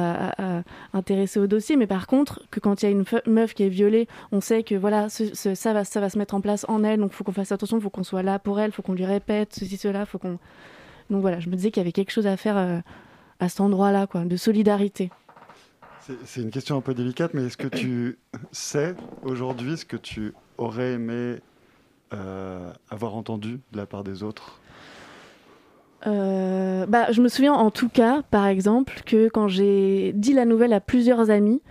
[0.92, 3.70] intéressée au dossier, mais par contre, que quand il y a une meuf qui est
[3.70, 7.00] violée, on sait que voilà, ça, va, ça va se mettre en place en elle,
[7.00, 9.54] donc faut qu'on fasse attention, faut qu'on soit là pour elle, faut qu'on lui répète
[9.54, 10.40] ceci, cela, faut qu'on...
[11.12, 12.80] Donc voilà, je me disais qu'il y avait quelque chose à faire euh,
[13.40, 15.12] à cet endroit-là, quoi, de solidarité.
[16.02, 18.18] C'est- C'est une question un peu délicate, mais est-ce que tu
[18.52, 21.36] sais aujourd'hui ce que tu aurais aimé
[22.14, 24.60] euh, avoir entendu de la part des autres?
[26.08, 30.46] Euh, bah, je me souviens en tout cas, par exemple, que quand j'ai dit la
[30.46, 31.62] nouvelle à plusieurs amis,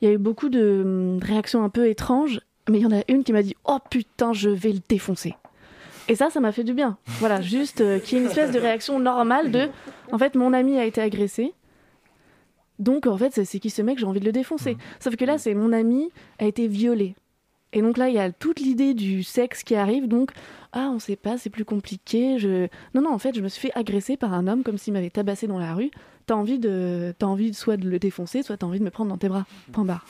[0.00, 2.96] il y a eu beaucoup de hum, réactions un peu étranges, mais il y en
[2.96, 5.34] a une qui m'a dit Oh putain, je vais le défoncer.
[6.08, 6.98] Et ça, ça m'a fait du bien.
[7.18, 9.68] Voilà, juste euh, qu'il y ait une espèce de réaction normale de,
[10.12, 11.54] en fait, mon ami a été agressé.
[12.78, 14.76] Donc, en fait, c'est c'est qui ce mec J'ai envie de le défoncer.
[15.00, 17.14] Sauf que là, c'est mon ami a été violé.
[17.74, 20.08] Et donc là, il y a toute l'idée du sexe qui arrive.
[20.08, 20.30] Donc,
[20.72, 22.38] ah, on sait pas, c'est plus compliqué.
[22.94, 25.10] Non, non, en fait, je me suis fait agresser par un homme comme s'il m'avait
[25.10, 25.90] tabassé dans la rue.
[26.26, 29.10] T'as envie de, t'as envie soit de le défoncer, soit t'as envie de me prendre
[29.10, 29.44] dans tes bras.
[29.72, 30.06] Point barre.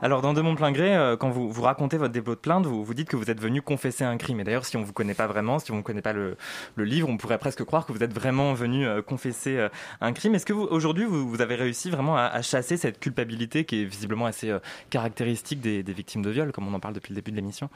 [0.00, 2.64] Alors, dans De mon plein gré, euh, quand vous, vous racontez votre dépôt de plainte,
[2.66, 4.40] vous, vous dites que vous êtes venu confesser un crime.
[4.40, 6.36] Et d'ailleurs, si on ne vous connaît pas vraiment, si on ne connaît pas le,
[6.76, 9.68] le livre, on pourrait presque croire que vous êtes vraiment venu euh, confesser euh,
[10.00, 10.34] un crime.
[10.34, 13.82] Est-ce que vous, aujourd'hui, vous, vous avez réussi vraiment à, à chasser cette culpabilité qui
[13.82, 14.54] est visiblement assez
[14.90, 17.68] caractéristique des, des victimes de viol, comme on en parle depuis le début de l'émission?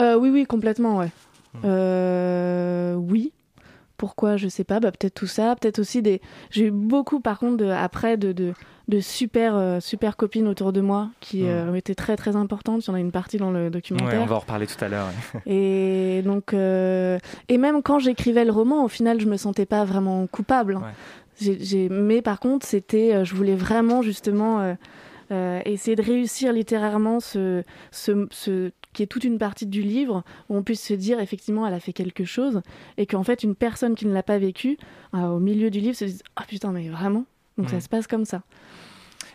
[0.00, 1.10] Oui, oui, complètement, ouais.
[1.64, 3.32] Euh, oui.
[3.96, 4.36] Pourquoi?
[4.36, 4.78] Je sais pas.
[4.78, 5.56] Bah, peut-être tout ça.
[5.56, 6.20] Peut-être aussi des.
[6.50, 8.54] J'ai eu beaucoup, par contre, de- après, de, de,
[8.88, 12.84] de super, euh, super copines autour de moi qui euh, ont été très, très importantes.
[12.86, 14.22] Il y en a une partie dans le Ouais, documentaire.
[14.22, 15.06] on va en reparler tout à l'heure.
[15.06, 15.40] ouais.
[15.46, 19.84] Et donc, euh, et même quand j'écrivais le roman, au final, je me sentais pas
[19.84, 20.78] vraiment coupable.
[21.90, 24.74] mais par contre, c'était, euh, je voulais vraiment justement euh,
[25.30, 30.24] euh, essayer de réussir littérairement ce, ce, ce- qui est toute une partie du livre
[30.48, 32.62] où on puisse se dire effectivement, elle a fait quelque chose
[32.96, 34.78] et qu'en fait, une personne qui ne l'a pas vécu,
[35.14, 37.24] euh, au milieu du livre, se dise ah putain, mais vraiment?
[37.58, 38.42] Donc ça se passe comme ça.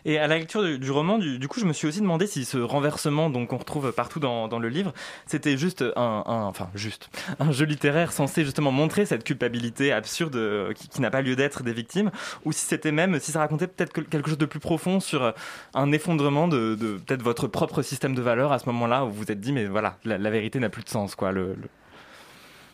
[0.06, 2.26] Et à la lecture du, du roman, du, du coup, je me suis aussi demandé
[2.26, 4.92] si ce renversement donc qu'on retrouve partout dans, dans le livre,
[5.26, 7.08] c'était juste un, un- enfin juste
[7.40, 11.36] un jeu littéraire censé justement montrer cette culpabilité absurde euh, qui, qui n'a pas lieu
[11.36, 12.10] d'être des victimes,
[12.44, 15.22] ou si c'était même, si ça racontait peut-être que- quelque chose de plus profond sur
[15.22, 15.32] euh,
[15.72, 19.22] un effondrement de, de peut-être votre propre système de valeurs à ce moment-là où vous
[19.22, 21.32] vous êtes dit mais voilà, la, la vérité n'a plus de sens quoi.
[21.32, 21.68] Le, le-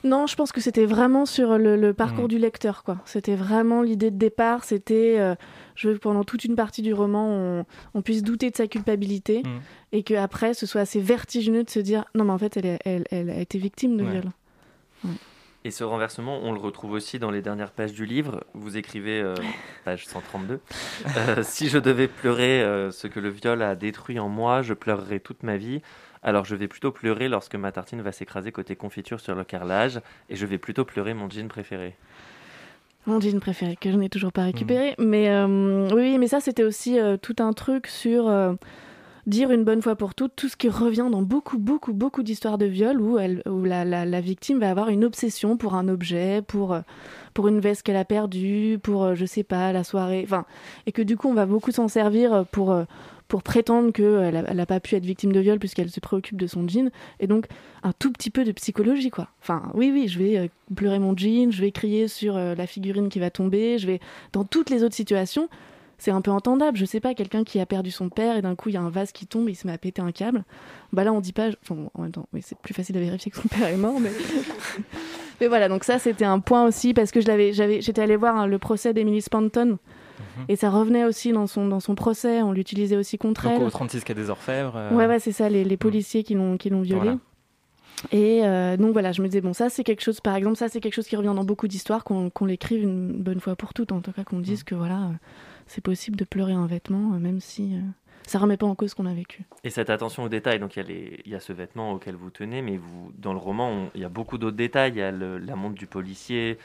[0.03, 2.29] Non, je pense que c'était vraiment sur le, le parcours Mhm.
[2.31, 2.97] du lecteur, quoi.
[3.05, 4.65] C'était vraiment l'idée de départ.
[4.65, 5.35] C'était, euh,
[5.75, 8.67] je veux que pendant toute une partie du roman, on, on puisse douter de sa
[8.67, 9.61] culpabilité Mhm.
[9.93, 12.67] et que après, ce soit assez vertigineux de se dire, non, mais en fait, elle,
[12.67, 14.11] est- elle, elle a été victime de Ouais.
[14.11, 14.25] viol.
[15.63, 18.43] Et ce renversement, on le retrouve aussi dans les dernières pages du livre.
[18.55, 19.35] Vous écrivez, euh,
[19.85, 20.61] page 132,
[21.19, 24.73] Euh, Si je devais pleurer euh, ce que le viol a détruit en moi, je
[24.73, 25.83] pleurerais toute ma vie.
[26.23, 30.01] Alors je vais plutôt pleurer lorsque ma tartine va s'écraser côté confiture sur le carrelage,
[30.29, 31.97] et je vais plutôt pleurer mon jean préféré.
[33.07, 34.95] Mon jean préféré que je n'ai toujours pas récupéré.
[34.99, 38.53] Mais euh, oui, mais ça, c'était aussi euh, tout un truc sur euh,
[39.27, 42.59] dire une bonne fois pour toutes tout ce qui revient dans beaucoup, beaucoup, beaucoup d'histoires
[42.59, 45.89] de viol où, elle, où la, la- la victime va avoir une obsession pour un
[45.89, 46.79] objet, pour,
[47.33, 50.21] pour une veste qu'elle a perdue, pour, je sais pas, la soirée.
[50.23, 50.45] Enfin,
[50.85, 52.77] et que du coup, on va beaucoup s'en servir pour.
[53.31, 56.47] Euh, pour prétendre qu'elle n'a pas pu être victime de viol puisqu'elle se préoccupe de
[56.47, 56.91] son jean.
[57.21, 57.47] Et donc,
[57.83, 59.29] un tout petit peu de psychologie, quoi.
[59.41, 62.67] Enfin, oui, oui, je vais euh, pleurer mon jean, je vais crier sur euh, la
[62.67, 64.01] figurine qui va tomber, je vais...
[64.33, 65.49] Dans toutes les autres situations,
[65.99, 66.77] c'est un peu entendable.
[66.77, 68.83] Je sais pas, quelqu'un qui a perdu son père et d'un coup, il y a
[68.83, 70.45] un vase qui tombe et il se met à péter un câble.
[70.93, 71.49] Bah là, on dit pas...
[71.63, 74.01] Enfin, en même temps, oui, c'est plus facile à vérifier que son père est mort,
[74.01, 74.11] mais...
[75.41, 78.17] mais voilà, donc ça, c'était un point aussi, parce que je l'avais, j'avais, j'étais allée
[78.17, 79.79] voir hein, le procès d'Emily Spanton,
[80.49, 83.63] et ça revenait aussi dans son, dans son procès, on l'utilisait aussi contre donc elle.
[83.67, 84.75] au 36 quai des Orfèvres.
[84.77, 87.01] euh, Ouais, ouais, c'est ça, les, les policiers qui l'ont qui l'ont violée.
[87.03, 87.19] Voilà.
[88.13, 90.69] Et euh, donc voilà, je me disais, bon, ça c'est quelque chose, par exemple, ça
[90.69, 93.75] c'est quelque chose qui revient dans beaucoup d'histoires, qu'on qu'on l'écrive une bonne fois pour
[93.75, 95.11] toutes, en tout cas qu'on dise que voilà,
[95.67, 97.81] c'est possible de pleurer un vêtement, euh, même si euh,
[98.27, 99.45] ça remet pas en cause ce qu'on a vécu.
[99.65, 101.93] Et cette attention aux détails, donc il y, a les- il y a ce vêtement
[101.93, 104.93] auquel vous tenez, mais vous, dans le roman, il y a beaucoup d'autres détails.
[104.93, 106.57] Il y a le- la montre du policier,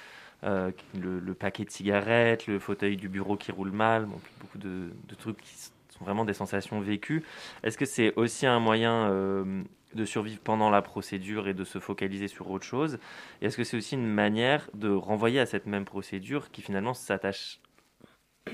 [0.46, 4.08] euh, le, paquet de cigarettes, le fauteuil du bureau qui roule mal,
[4.40, 7.24] beaucoup de, trucs qui sont vraiment des sensations vécues.
[7.64, 9.64] Est-ce que c'est aussi un moyen euh,
[9.96, 13.00] de survivre pendant la procédure et de se focaliser sur autre chose?
[13.42, 16.94] Et est-ce que c'est aussi une manière de renvoyer à cette même procédure qui finalement
[16.94, 17.60] s'attache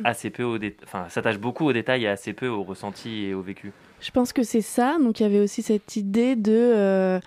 [0.06, 3.42] assez peu dé- enfin s'attache beaucoup aux détails et assez peu aux ressentis et au
[3.42, 3.72] vécu?
[4.00, 7.20] Je pense que c'est ça, donc il y avait aussi cette idée de, euh,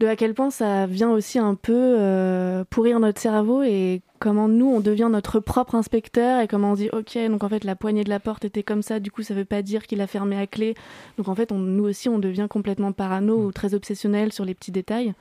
[0.00, 4.48] de à quel point ça vient aussi un peu euh, pourrir notre cerveau et comment
[4.48, 7.76] nous on devient notre propre inspecteur et comment on dit ok donc en fait la
[7.76, 10.06] poignée de la porte était comme ça du coup ça veut pas dire qu'il a
[10.06, 10.74] fermé à clé.
[11.16, 14.54] Donc en fait on, nous aussi on devient complètement parano ou très obsessionnel sur les
[14.54, 15.14] petits détails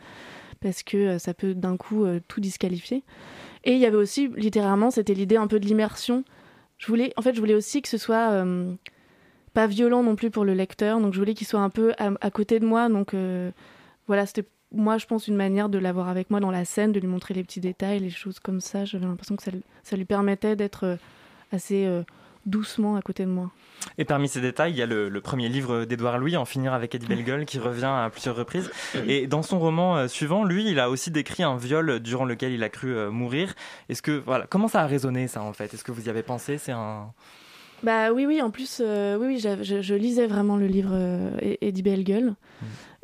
[0.59, 3.03] parce que euh, ça peut d'un coup euh, tout disqualifier.
[3.65, 6.23] Et il y avait aussi littéralement c'était l'idée un peu de l'immersion.
[6.79, 8.43] Je voulais en fait je voulais aussi que ce soit
[9.53, 10.99] pas violent non plus pour le lecteur.
[10.99, 12.89] Donc je voulais qu'il soit un peu à, à côté de moi.
[12.89, 13.15] Donc
[14.07, 16.99] voilà c'était moi je pense une manière de l'avoir avec moi dans la scène de
[16.99, 19.51] lui montrer les petits détails les choses comme ça j'avais l'impression que ça,
[19.83, 20.95] ça lui permettait d'être euh,
[21.51, 22.03] assez euh,
[22.45, 23.51] doucement à côté de moi
[23.97, 26.73] Et parmi ces détails, il y a le, le premier livre d'Édouard Louis, En finir
[26.73, 28.69] avec Eddie Bellegueule, qui revient à plusieurs reprises.
[29.07, 32.51] Et dans son roman euh, suivant, lui, il a aussi décrit un viol durant lequel
[32.51, 33.53] il a cru mourir.
[33.87, 35.73] Est-ce que voilà, comment ça a résonné ça en fait?
[35.73, 36.57] Est-ce que vous y avez pensé?
[36.57, 37.13] C'est un
[37.83, 41.55] Bah oui, oui, en plus, euh, oui, oui, je, je lisais vraiment le livre euh,
[41.61, 42.35] Eddie Bellegueule.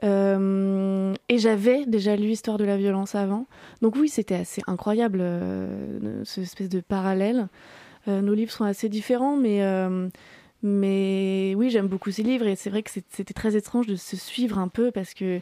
[0.03, 3.45] Euh, et j'avais déjà lu Histoire de la violence avant.
[3.82, 7.47] Donc oui, c'était assez incroyable, euh, ce espèce de parallèle.
[8.08, 10.08] Euh, nos livres sont assez différents, mais, euh,
[10.63, 12.47] mais oui, j'aime beaucoup ces livres.
[12.47, 15.39] Et c'est vrai que c'était très étrange de se suivre un peu parce que,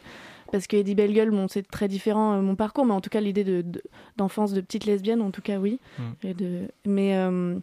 [0.52, 3.20] parce que Eddie Bellegueule, bon, c'est très différent euh, mon parcours, mais en tout cas,
[3.20, 3.82] l'idée de- de-
[4.16, 5.78] d'enfance de, petite lesbienne, en tout cas, oui.
[5.98, 6.02] Mm.
[6.26, 7.58] Et de, mais euh,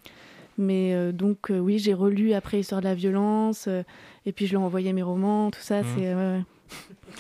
[0.58, 3.84] mais euh, donc, euh, oui, j'ai relu après Histoire de la violence, euh,
[4.26, 5.82] et puis je lui ai envoyé mes romans, tout ça.
[5.82, 5.86] Mm.
[5.98, 6.14] C'est.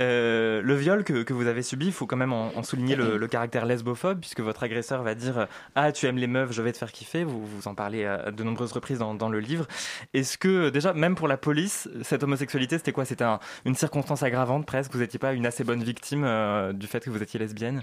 [0.00, 2.96] Euh, le viol que, que vous avez subi, il faut quand même en, en souligner
[2.96, 6.62] le, le caractère lesbophobe, puisque votre agresseur va dire Ah, tu aimes les meufs, je
[6.62, 7.24] vais te faire kiffer.
[7.24, 9.66] Vous, vous en parlez à de nombreuses reprises dans, dans le livre.
[10.14, 13.04] Est-ce que, déjà, même pour la police, cette homosexualité, c'était quoi?
[13.04, 14.92] C'était un- une circonstance aggravante presque?
[14.92, 17.82] Vous n'étiez pas une assez bonne victime euh, du fait que vous étiez lesbienne?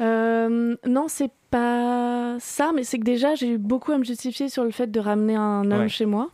[0.00, 4.48] Euh, non, c'est pas ça, mais c'est que déjà, j'ai eu beaucoup à me justifier
[4.48, 5.88] sur le fait de ramener un homme Ouais.
[5.88, 6.30] chez moi.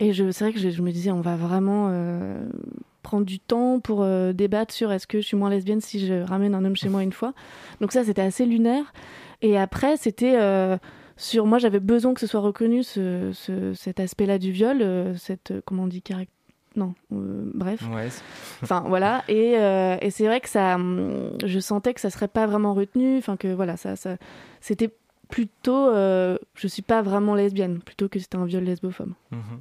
[0.00, 2.38] Et c'est vrai que je, je me disais, on va vraiment euh,
[3.08, 6.14] prendre du temps pour euh, débattre sur est-ce que je suis moins lesbienne si je
[6.22, 7.32] ramène un homme chez moi une fois.
[7.80, 8.92] Donc ça, c'était assez lunaire.
[9.40, 10.76] Et après, c'était euh,
[11.16, 15.14] sur moi, j'avais besoin que ce soit reconnu ce, ce- cet aspect-là du viol, euh,
[15.16, 16.34] cette comment on dit caractère.
[16.76, 17.80] Non, bref.
[17.92, 18.08] Ouais.
[18.62, 19.54] Enfin voilà, et,
[20.00, 23.36] et c'est vrai que ça, hum, je sentais que ça serait pas vraiment retenu, enfin
[23.36, 24.16] que voilà, ça, ça
[24.60, 24.90] c'était
[25.28, 29.12] plutôt, euh, je suis pas vraiment lesbienne, plutôt que c'était un viol lesbophobe.
[29.30, 29.60] Mhm.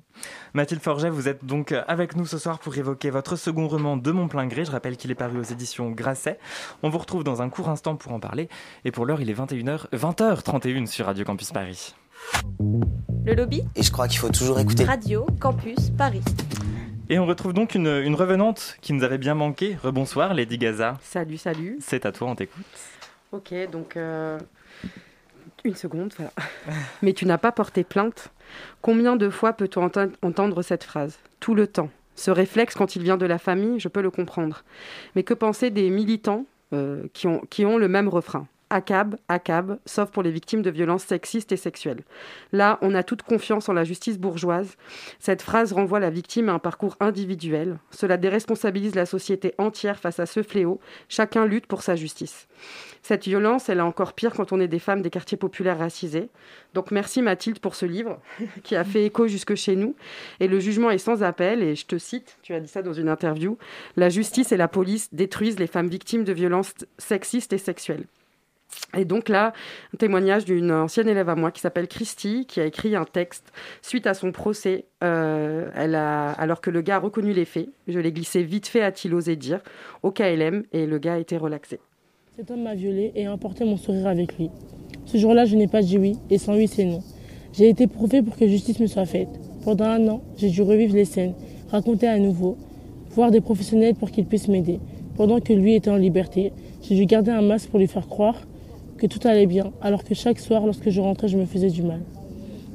[0.53, 4.11] Mathilde Forget, vous êtes donc avec nous ce soir pour évoquer votre second roman De
[4.11, 4.65] mon plein gré.
[4.65, 6.39] Je rappelle qu'il est paru aux éditions Grasset.
[6.83, 8.49] On vous retrouve dans un court instant pour en parler.
[8.85, 11.95] Et pour l'heure, il est 21h, 20h31 sur Radio Campus Paris.
[13.25, 14.85] Le lobby Et je crois qu'il faut toujours écouter.
[14.85, 16.23] Radio Campus Paris.
[17.09, 19.77] Et on retrouve donc une, une revenante qui nous avait bien manqué.
[19.81, 20.97] Rebonsoir, Lady Gaza.
[21.01, 21.77] Salut, salut.
[21.79, 22.65] C'est à toi, on t'écoute.
[23.31, 24.39] Ok, donc euh,
[25.67, 26.13] une seconde.
[27.01, 28.29] Mais tu n'as pas porté plainte.
[28.81, 31.19] Combien de fois peut-on enten- entendre cette phrase?
[31.39, 31.89] Tout le temps.
[32.15, 34.63] Ce réflexe, quand il vient de la famille, je peux le comprendre.
[35.15, 38.47] Mais que penser des militants euh, qui ont le même refrain?
[38.69, 42.03] ACAB, ACAB, sauf pour les victimes de violences sexistes et sexuelles.
[42.51, 44.75] Là, on a toute confiance en la justice bourgeoise.
[45.19, 47.79] Cette phrase renvoie la victime à un parcours individuel.
[47.91, 50.79] Cela déresponsabilise la société entière face à ce fléau.
[51.09, 52.47] Chacun lutte pour sa justice.
[53.01, 56.29] Cette violence, elle est encore pire quand on est des femmes des quartiers populaires racisés.
[56.73, 58.19] Donc merci Mathilde pour ce livre
[58.63, 59.95] qui a fait écho jusque chez nous.
[60.39, 62.93] Et le jugement est sans appel, et je te cite, tu as dit ça dans
[62.93, 63.57] une interview,
[63.95, 68.05] la justice et la police détruisent les femmes victimes de violences sexistes et sexuelles.
[68.97, 69.53] Et donc là,
[69.93, 73.51] un témoignage d'une ancienne élève à moi qui s'appelle Christy, qui a écrit un texte
[73.81, 77.69] suite à son procès, euh, elle a, alors que le gars a reconnu les faits.
[77.87, 79.61] Je l'ai glissé vite fait, a-t-il osé dire,
[80.03, 81.79] au KLM, et le gars a été relaxé.
[82.37, 84.49] Cet homme m'a violée et a emporté mon sourire avec lui.
[85.05, 87.01] Ce jour-là, je n'ai pas dit oui, et sans oui, c'est non.
[87.53, 89.29] J'ai été prouvé pour que justice me soit faite.
[89.63, 91.33] Pendant un an, j'ai dû revivre les scènes,
[91.69, 92.57] raconter à nouveau,
[93.11, 94.79] voir des professionnels pour qu'ils puissent m'aider.
[95.15, 96.53] Pendant que lui était en liberté,
[96.83, 98.46] j'ai dû garder un masque pour lui faire croire
[98.97, 101.83] que tout allait bien, alors que chaque soir, lorsque je rentrais, je me faisais du
[101.83, 102.01] mal.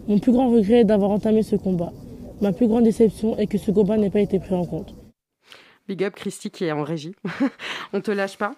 [0.08, 1.92] Mon plus grand regret est d'avoir entamé ce combat.
[2.40, 4.94] Ma plus grande déception est que ce combat n'ait pas été pris en compte.
[5.88, 7.14] Big up Christy qui est en régie.
[7.92, 8.54] on te lâche pas.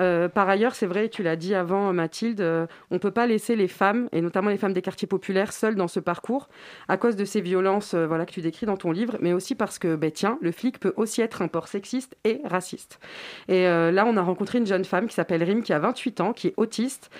[0.00, 3.56] Euh, par ailleurs, c'est vrai, tu l'as dit avant Mathilde, euh, on peut pas laisser
[3.56, 6.48] les femmes, et notamment les femmes des quartiers populaires, seules dans ce parcours,
[6.88, 9.54] à cause de ces violences euh, voilà, que tu décris dans ton livre, mais aussi
[9.54, 13.00] parce que, ben, tiens, le flic peut aussi être un port sexiste et raciste.
[13.48, 16.32] Et là, on a rencontré une jeune femme qui s'appelle Rim, qui a 28 ans,
[16.32, 17.10] qui est autiste,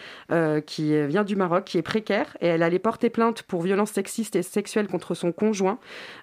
[0.66, 4.36] qui vient du Maroc, qui est précaire, et elle allait porter plainte pour violences sexistes
[4.36, 5.78] et sexuelles contre son conjoint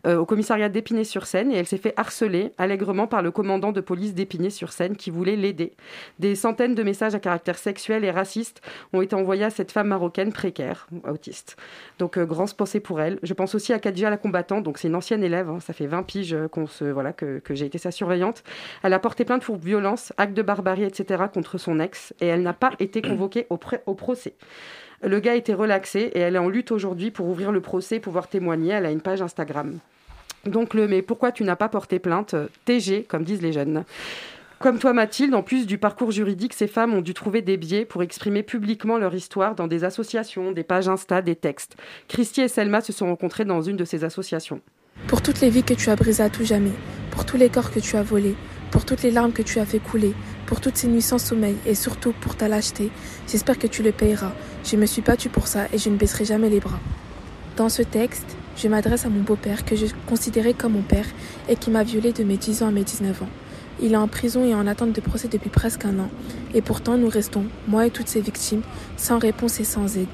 [0.05, 4.95] au commissariat d'Épinay-sur-Seine, et elle s'est fait harceler allègrement par le commandant de police d'Épinay-sur-Seine
[4.95, 5.73] qui voulait l'aider.
[6.19, 8.61] Des centaines de messages à caractère sexuel et raciste
[8.93, 11.57] ont été envoyés à cette femme marocaine précaire, autiste.
[11.99, 13.19] Donc, euh, grand pensée pour elle.
[13.23, 15.87] Je pense aussi à Kadja la combattante, donc c'est une ancienne élève, hein, ça fait
[15.87, 18.43] 20 piges euh, qu'on se, voilà, que, j'ai été sa surveillante.
[18.83, 21.23] Elle a porté plainte pour violence, acte de barbarie, etc.
[21.33, 24.35] contre son ex, et elle n'a pas été convoquée au, au procès.
[25.03, 28.27] Le gars été relaxé et elle est en lutte aujourd'hui pour ouvrir le procès, pouvoir
[28.27, 28.71] témoigner.
[28.71, 29.77] Elle a une page Instagram.
[30.45, 32.35] Donc le mais pourquoi tu n'as pas porté plainte
[32.65, 33.83] TG, comme disent les jeunes.
[34.59, 37.83] Comme toi Mathilde, en plus du parcours juridique, ces femmes ont dû trouver des biais
[37.83, 41.75] pour exprimer publiquement leur histoire dans des associations, des pages Insta, des textes.
[42.07, 44.61] Christy et Selma se sont rencontrées dans une de ces associations.
[45.07, 46.71] Pour toutes les vies que tu as brisées à tout jamais,
[47.11, 48.35] pour tous les corps que tu as volés,
[48.71, 50.13] pour toutes les larmes que tu as fait couler,
[50.45, 52.91] pour toutes ces nuits sans sommeil et surtout pour ta lâcheté,
[53.27, 54.31] j'espère que tu le payeras.
[54.63, 56.79] Je me suis battue pour ça et je ne baisserai jamais les bras.
[57.57, 61.05] Dans ce texte, je m'adresse à mon beau-père que je considérais comme mon père
[61.49, 63.29] et qui m'a violée de mes 10 ans à mes 19 ans.
[63.81, 66.09] Il est en prison et en attente de procès depuis presque un an.
[66.53, 68.61] Et pourtant, nous restons, moi et toutes ces victimes,
[68.97, 70.07] sans réponse et sans aide.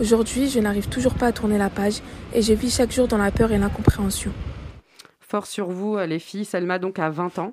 [0.00, 2.00] Aujourd'hui, je n'arrive toujours pas à tourner la page
[2.34, 4.32] et je vis chaque jour dans la peur et l'incompréhension.
[5.20, 6.46] Fort sur vous, les filles.
[6.46, 7.52] Selma, donc, a 20 ans.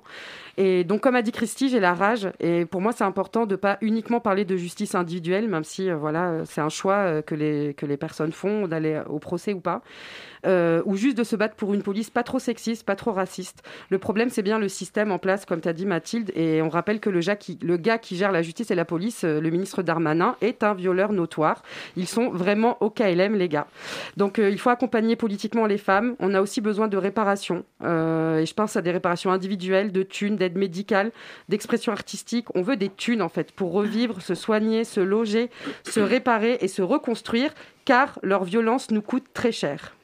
[0.56, 2.30] Et donc, comme a dit Christy, j'ai la rage.
[2.40, 5.96] Et pour moi, c'est important de pas uniquement parler de justice individuelle, même si, euh,
[5.96, 9.60] voilà, c'est un choix euh, que les, que les personnes font d'aller au procès ou
[9.60, 9.82] pas.
[10.46, 13.62] Euh, ou juste de se battre pour une police pas trop sexiste, pas trop raciste.
[13.90, 16.68] Le problème, c'est bien le système en place, comme tu as dit Mathilde, et on
[16.68, 20.62] rappelle que le, gars qui gère la justice et la police, le ministre Darmanin, est
[20.62, 21.62] un violeur notoire.
[21.96, 23.66] Ils sont vraiment au KLM, les gars.
[24.16, 26.14] Donc euh, il faut accompagner politiquement les femmes.
[26.20, 30.02] On a aussi besoin de réparation, euh, et je pense à des réparations individuelles, de
[30.02, 31.10] thunes, d'aide médicale,
[31.48, 32.46] d'expression artistique.
[32.54, 35.50] On veut des thunes, en fait, pour revivre, se soigner, se loger,
[35.84, 37.52] se réparer et se reconstruire,
[37.84, 39.96] car leur violence nous coûte très cher.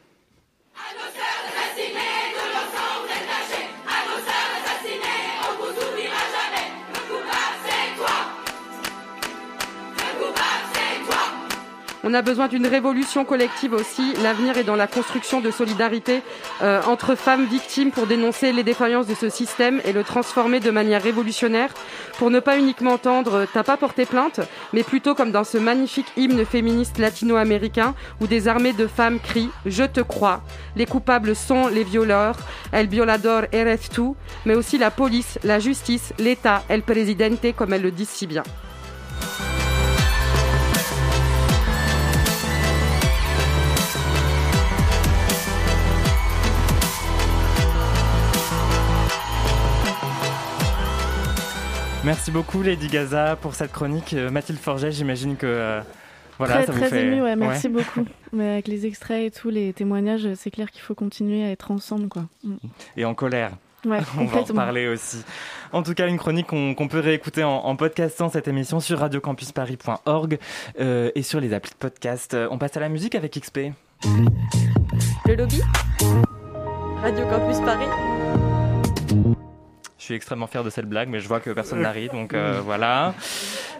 [12.04, 14.14] On a besoin d'une révolution collective aussi.
[14.24, 16.22] L'avenir est dans la construction de solidarité
[16.60, 20.72] euh, entre femmes victimes pour dénoncer les défaillances de ce système et le transformer de
[20.72, 21.72] manière révolutionnaire
[22.18, 24.40] pour ne pas uniquement entendre «t'as pas porté plainte»,
[24.72, 29.50] mais plutôt comme dans ce magnifique hymne féministe latino-américain où des armées de femmes crient
[29.66, 30.42] «Je te crois».
[30.76, 32.36] Les coupables sont les violeurs,
[32.72, 37.82] el violador eres tú, mais aussi la police, la justice, l'État, el presidente, comme elles
[37.82, 38.42] le disent si bien.
[52.04, 54.12] Merci beaucoup Lady Gaza pour cette chronique.
[54.14, 55.80] Euh, Mathilde Forget, j'imagine que euh,
[56.36, 57.06] voilà, très, ça très vous fait...
[57.06, 58.04] ému, ouais, merci beaucoup.
[58.32, 61.70] Mais avec les extraits et tous les témoignages, c'est clair qu'il faut continuer à être
[61.70, 62.24] ensemble, quoi.
[62.42, 62.54] Mm.
[62.96, 63.52] Et en colère.
[63.86, 65.22] Ouais, On va en reparler aussi.
[65.72, 70.38] En tout cas, une chronique qu'on peut réécouter en, en, podcastant cette émission sur radiocampusparis.org
[70.80, 72.36] euh, et sur les applis de podcast.
[72.50, 73.72] On passe à la musique avec XP.
[75.26, 75.60] Le lobby?
[77.00, 77.86] Radio Campus Paris
[80.02, 82.60] je suis extrêmement fier de cette blague, mais je vois que personne n'arrive, donc euh,
[82.64, 83.14] voilà.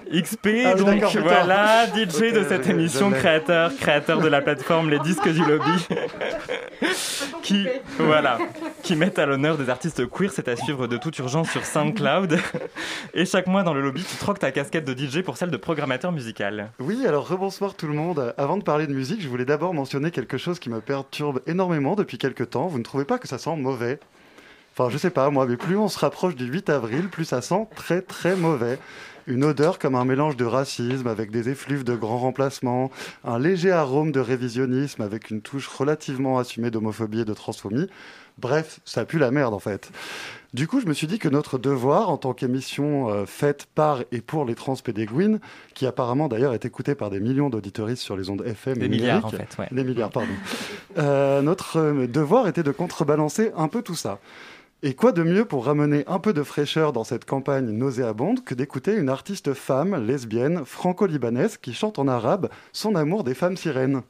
[0.09, 5.29] XP, Ah, donc voilà, DJ de cette émission, créateur, créateur de la plateforme Les Disques
[5.29, 5.89] du Lobby,
[7.43, 7.67] qui,
[7.99, 8.39] voilà,
[8.85, 10.31] qui mettent à l'honneur des artistes queer.
[10.33, 12.39] C'est à suivre de toute urgence sur SoundCloud.
[13.15, 15.57] Et chaque mois dans le lobby, tu troques ta casquette de DJ pour celle de
[15.57, 16.71] programmateur musical.
[16.79, 18.33] Oui, alors rebonsoir tout le monde.
[18.39, 21.97] Avant de parler de musique, je voulais d'abord mentionner quelque chose qui me perturbe énormément
[21.97, 22.69] depuis quelques temps.
[22.69, 23.99] Vous ne trouvez pas que ça sent mauvais?
[24.73, 27.43] Enfin, je sais pas, moi, mais plus on se rapproche du 8 avril, plus ça
[27.43, 28.79] sent très très mauvais.
[29.27, 32.91] Une odeur comme un mélange de racisme avec des effluves de grands remplacements,
[33.25, 37.87] un léger arôme de révisionnisme avec une touche relativement assumée d'homophobie et de transphobie.
[38.39, 39.91] Bref, ça pue la merde en fait.
[40.55, 44.03] Du coup, je me suis dit que notre devoir, en tant qu'émission euh, faite par
[44.11, 45.41] et pour les transpédéguines,
[45.75, 49.25] qui apparemment d'ailleurs est écoutée par des millions d'auditeuristes sur les ondes FM Des milliards,
[49.25, 49.69] en fait, ouais.
[49.71, 50.33] des milliards, pardon.
[50.99, 54.19] Euh, notre euh, devoir était de contrebalancer un peu tout ça.
[54.85, 58.53] Et quoi de mieux pour ramener un peu de fraîcheur dans cette campagne nauséabonde que
[58.53, 64.03] d'écouter une artiste femme, lesbienne, franco-libanaise qui chante en arabe son amour des femmes sirènes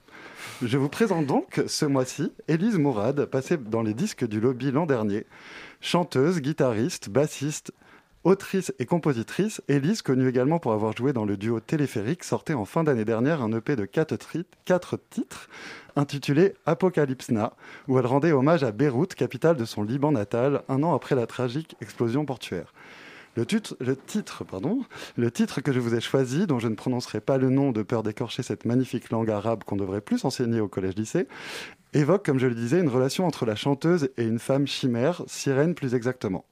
[0.63, 4.87] Je vous présente donc ce mois-ci Élise Mourad, passée dans les disques du lobby l'an
[4.87, 5.27] dernier.
[5.83, 7.73] Chanteuse, guitariste, bassiste,
[8.25, 12.65] autrice et compositrice, Élise, connue également pour avoir joué dans le duo Téléphérique, sortait en
[12.65, 14.17] fin d'année dernière un EP de 4
[15.11, 15.49] titres
[15.97, 17.53] intitulé Apocalypse Na,
[17.89, 21.27] où elle rendait hommage à Beyrouth, capitale de son Liban natal, un an après la
[21.27, 22.73] tragique explosion portuaire.
[23.35, 24.85] Le, titre, le, titre, pardon,
[25.17, 27.83] le titre que je vous ai choisi, dont je ne prononcerai pas le nom de
[27.83, 31.27] peur d'écorcher cette magnifique langue arabe qu'on devrait plus enseigner au collège-lycée,
[31.95, 35.75] évoque, comme je le disais, une relation entre la chanteuse et une femme chimère, sirène
[35.75, 36.45] plus exactement.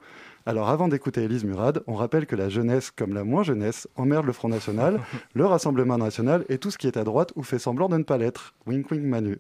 [0.46, 4.24] Alors avant d'écouter Élise Murad, on rappelle que la jeunesse comme la moins jeunesse emmerde
[4.24, 4.98] le Front National,
[5.34, 8.04] le Rassemblement National et tout ce qui est à droite ou fait semblant de ne
[8.04, 8.54] pas l'être.
[8.66, 9.38] Wink wink Manu.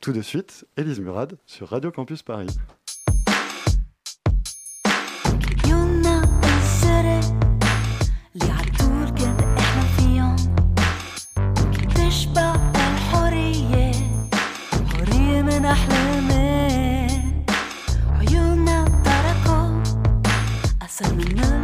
[0.00, 2.48] Tout de suite, Élise Murad sur Radio Campus Paris.
[21.00, 21.59] 怎么呢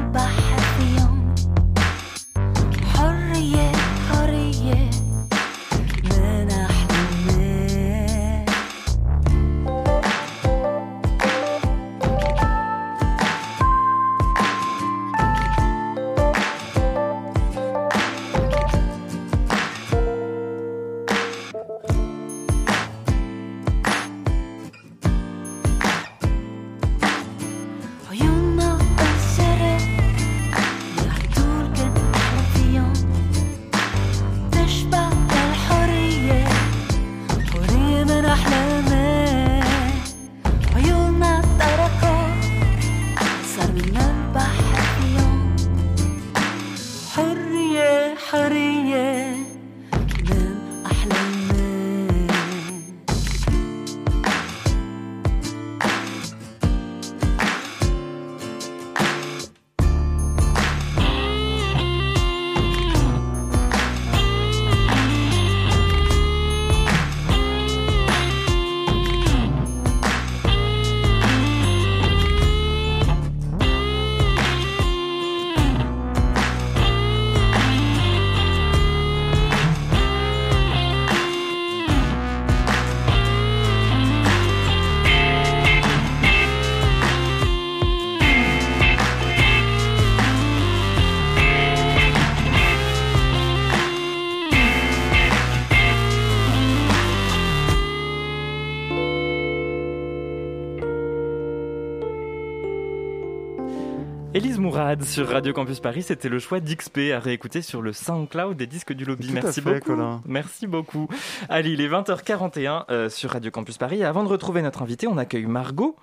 [105.03, 106.03] Sur Radio Campus Paris.
[106.03, 109.28] C'était le choix d'XP à réécouter sur le SoundCloud des disques du lobby.
[109.28, 109.93] Tout Merci fait, beaucoup.
[109.93, 110.22] Colin.
[110.26, 111.09] Merci beaucoup.
[111.49, 113.99] Allez, il est 20h41 euh, sur Radio Campus Paris.
[114.01, 115.97] Et avant de retrouver notre invité, on accueille Margot.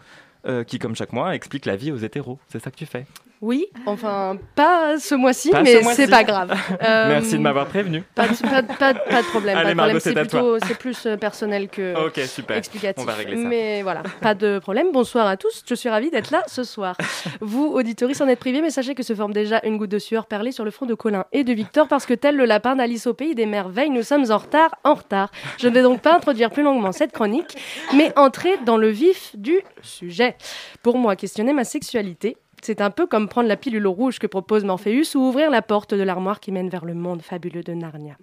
[0.46, 2.38] euh, qui, comme chaque mois, explique la vie aux hétéros.
[2.50, 3.06] C'est ça que tu fais?
[3.46, 5.98] Oui, enfin, pas ce mois-ci, Pas ce mais mois-ci.
[5.98, 6.54] c'est pas grave.
[6.82, 8.02] Euh, Merci de m'avoir prévenu.
[8.16, 9.58] Pas de, pas pas de- pas de problème.
[9.58, 10.00] Allez, pas de Margot, problème.
[10.00, 11.94] c'est plutôt, c'est plus euh, personnel que
[12.26, 12.56] super.
[12.58, 13.04] explicatif.
[13.04, 13.48] On va régler ça.
[13.50, 14.88] Mais voilà, pas de problème.
[14.94, 15.64] Bonsoir à tous.
[15.68, 16.96] Je suis ravie d'être là ce soir.
[17.42, 20.26] Vous, auditories, en êtes privés, mais sachez que se forme déjà une goutte de sueur
[20.26, 23.08] perlée sur le front de Colin et de Victor parce que tel le lapin d'Alice
[23.08, 25.30] au pays des merveilles, nous sommes en retard, en retard.
[25.60, 27.58] Je ne vais donc pas introduire plus longuement cette chronique,
[27.94, 30.36] mais entrer dans le vif du sujet.
[30.82, 32.38] Pour moi, questionner ma sexualité.
[32.66, 35.94] C'est un peu comme prendre la pilule rouge que propose Morpheus ou ouvrir la porte
[35.94, 38.16] de l'armoire qui mène vers le monde fabuleux de Narnia.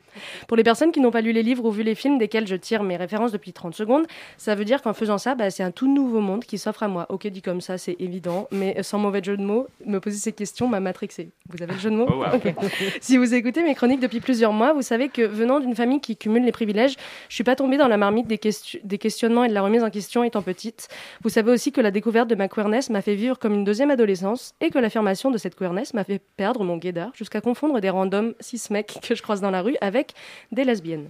[0.48, 2.56] Pour les personnes qui n'ont pas lu les livres ou vu les films desquels je
[2.56, 4.06] tire mes références depuis 30 secondes,
[4.38, 6.88] ça veut dire qu'en faisant ça, bah, c'est un tout nouveau monde qui s'offre à
[6.88, 7.06] moi.
[7.10, 10.32] Ok, dit comme ça, c'est évident, mais sans mauvais jeu de mots, me poser ces
[10.32, 11.28] questions m'a matrixé.
[11.50, 12.40] Vous avez le jeu de mots Oh, wow.
[13.00, 16.16] Si vous écoutez mes chroniques depuis plusieurs mois, vous savez que venant d'une famille qui
[16.16, 16.96] cumule les privilèges,
[17.28, 19.82] je suis pas tombée dans la marmite des, question- des questionnements et de la remise
[19.84, 20.88] en question étant petite.
[21.22, 23.90] Vous savez aussi que la découverte de ma queerness m'a fait vivre comme une deuxième
[24.60, 28.34] et que l'affirmation de cette queerness m'a fait perdre mon guédard jusqu'à confondre des randoms
[28.40, 30.12] cis mecs que je croise dans la rue avec
[30.52, 31.08] des lesbiennes.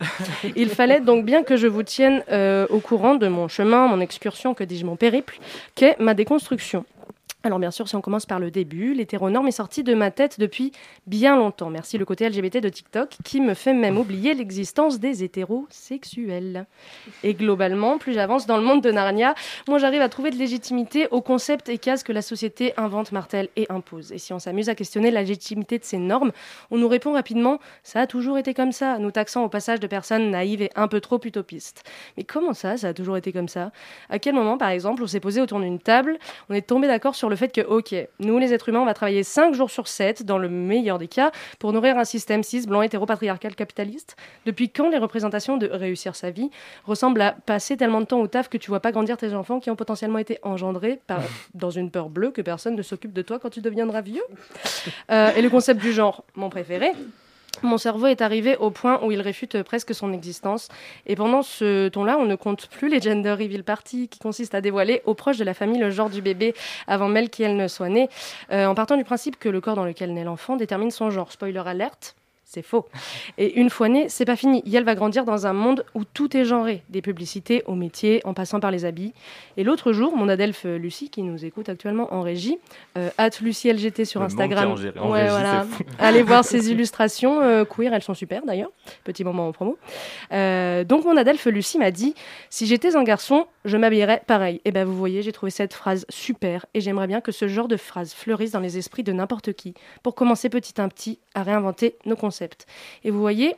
[0.57, 4.01] Il fallait donc bien que je vous tienne euh, au courant de mon chemin, mon
[4.01, 5.39] excursion, que dis-je, mon périple,
[5.75, 6.85] qu'est ma déconstruction.
[7.43, 10.39] Alors bien sûr, si on commence par le début, l'hétéronorme est sorti de ma tête
[10.39, 10.73] depuis
[11.07, 11.71] bien longtemps.
[11.71, 16.67] Merci le côté LGBT de TikTok qui me fait même oublier l'existence des hétérosexuels.
[17.23, 19.35] Et globalement, plus j'avance dans le monde de Narnia,
[19.69, 23.49] moi j'arrive à trouver de légitimité aux concepts et cases que la société invente, martèle
[23.57, 24.13] et impose.
[24.13, 26.33] Et si on s'amuse à questionner la légitimité de ces normes,
[26.71, 29.87] on nous répond rapidement ça a toujours été comme ça, nous taxant au passage de
[29.87, 31.85] personnes naïves et un peu trop utopistes.
[32.19, 33.73] Mais comment ça, ça a toujours été comme ça?
[34.11, 36.19] À quel moment, par exemple, on s'est posé autour d'une table,
[36.51, 38.95] on est tombé d'accord sur le fait que, ok, nous les êtres humains, on va
[38.95, 42.67] travailler 5 jours sur 7, dans le meilleur des cas, pour nourrir un système cis,
[42.67, 44.17] blanc, hétéropatriarcal, capitaliste.
[44.47, 46.51] Depuis quand les représentations de réussir sa vie
[46.85, 49.61] ressemblent à passer tellement de temps au taf que tu vois pas grandir tes enfants
[49.61, 51.21] qui ont potentiellement été engendrés par,
[51.55, 54.25] dans une peur bleue que personne ne s'occupe de toi quand tu deviendras vieux?
[55.11, 56.93] Euh, Et le concept du genre, mon préféré,
[57.63, 60.69] mon cerveau est arrivé au point où il réfute presque son existence.
[61.07, 64.61] Et pendant ce temps-là, on ne compte plus les gender reveal parties qui consistent à
[64.61, 66.55] dévoiler aux proches de la famille le genre du bébé
[66.87, 68.09] avant même qu'elle ne soit née,
[68.51, 71.33] euh, en partant du principe que le corps dans lequel naît l'enfant détermine son genre.
[71.33, 72.17] Spoiler alerte.
[72.53, 72.89] C'est faux.
[73.39, 74.61] Et une fois née, c'est pas fini.
[74.67, 78.35] Yel va grandir dans un monde où tout est genré, des publicités au métier, en
[78.35, 79.13] passant par les habits.
[79.57, 82.59] Et l'autre jour, mon adelphe euh, Lucie, qui nous écoute actuellement en régie,
[82.99, 84.73] euh, hâte Lucie LGT sur Le Instagram.
[84.73, 85.65] Ouais, régie, voilà.
[86.01, 88.73] Allez voir ses illustrations euh, queer, elles sont super d'ailleurs.
[89.05, 89.79] Petit moment en promo.
[90.33, 92.17] Euh, donc mon adelphe Lucie m'a dit
[92.49, 94.61] si j'étais un garçon, je m'habillerais pareil.
[94.65, 97.69] Et ben vous voyez, j'ai trouvé cette phrase super et j'aimerais bien que ce genre
[97.69, 101.45] de phrase fleurisse dans les esprits de n'importe qui pour commencer petit à petit à
[101.45, 102.40] réinventer nos concepts.
[103.05, 103.57] Et vous voyez,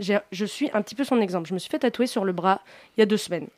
[0.00, 1.48] je suis un petit peu son exemple.
[1.48, 2.60] Je me suis fait tatouer sur le bras
[2.96, 3.48] il y a deux semaines.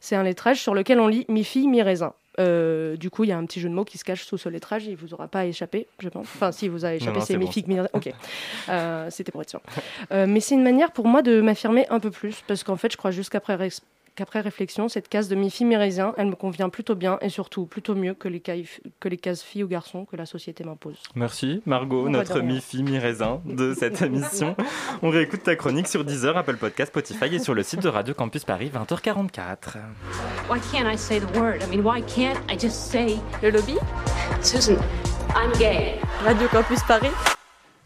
[0.00, 2.12] C'est un lettrage sur lequel on lit mi-fille, mi-raisin.
[2.38, 4.38] Euh, du coup, il y a un petit jeu de mots qui se cache sous
[4.38, 4.86] ce lettrage.
[4.86, 6.26] Il vous aura pas échappé, je pense.
[6.34, 7.86] Enfin, si vous a échappé, c'est c'est bon.
[7.92, 8.12] Ok.
[8.68, 9.60] Euh, C'était pour être sûr.
[10.12, 12.42] Euh, mais c'est une manière pour moi de m'affirmer un peu plus.
[12.46, 13.30] Parce qu'en fait, je crois juste
[14.14, 17.94] qu'après réflexion, cette case de mi-fille, mi-raisin, elle me convient plutôt bien et surtout plutôt
[17.94, 21.02] mieux que les, cases, que les cases filles ou garçons que la société m'impose.
[21.14, 22.54] Merci Margot, notre de rien.
[22.54, 24.56] mi-fille mi-raisin de cette émission.
[25.02, 28.14] On réécoute ta chronique sur Deezer, Apple Podcast, Spotify et sur le site de Radio
[28.14, 29.78] Campus Paris, 20h44.
[30.48, 31.62] Why can't I say the word?
[31.62, 33.76] I mean, why can't I just say Le lobby?
[34.42, 34.76] Susan,
[35.34, 35.98] I'm gay.
[36.24, 37.10] Radio Campus Paris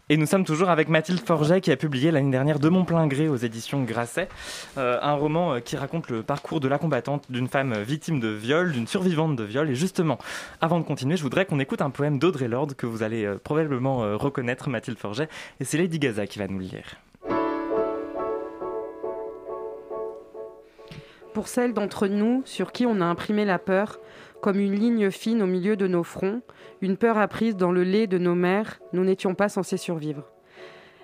[0.07, 3.07] Et nous sommes toujours avec Mathilde Forget qui a publié l'année dernière De mon plein
[3.07, 4.29] gré aux éditions Grasset,
[4.77, 8.19] euh, un roman euh, qui raconte le parcours de la combattante d'une femme euh, victime
[8.19, 9.67] de viol, d'une survivante de viol.
[9.67, 10.19] Et justement,
[10.61, 14.15] avant de continuer, je voudrais qu'on écoute un poème d'Audrey Lorde que vous allez probablement
[14.15, 15.27] reconnaître, Mathilde Forget.
[15.59, 16.97] Et c'est Lady Gaza qui va nous le lire.
[21.33, 23.99] Pour celles d'entre nous sur qui on a imprimé la peur,
[24.45, 26.43] comme une ligne fine au milieu de nos fronts,
[26.79, 30.21] une peur apprise dans le lait de nos mères, nous n'étions pas censés survivre.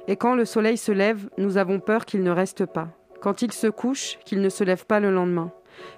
[0.08, 2.90] Et quand le soleil se lève, nous avons peur qu'il ne reste pas.
[3.20, 5.52] Quand il se couche, qu'il ne se lève pas le lendemain.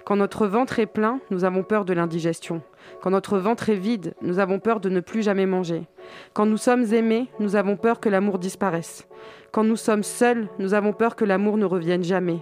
[0.06, 2.62] Quand notre ventre est plein, nous avons peur de l'indigestion.
[3.02, 5.84] Quand notre ventre est vide, nous avons peur de ne plus jamais manger.
[6.32, 9.06] Quand nous sommes aimés, nous avons peur que l'amour disparaisse.
[9.52, 12.40] Quand nous sommes seuls, nous avons peur que l'amour ne revienne jamais.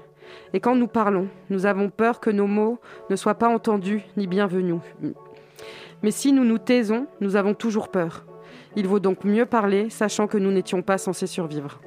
[0.54, 2.80] Et quand nous parlons, nous avons peur que nos mots
[3.10, 4.80] ne soient pas entendus ni bienvenus.
[6.04, 8.26] Mais si nous nous taisons, nous avons toujours peur.
[8.76, 11.80] Il vaut donc mieux parler, sachant que nous n'étions pas censés survivre.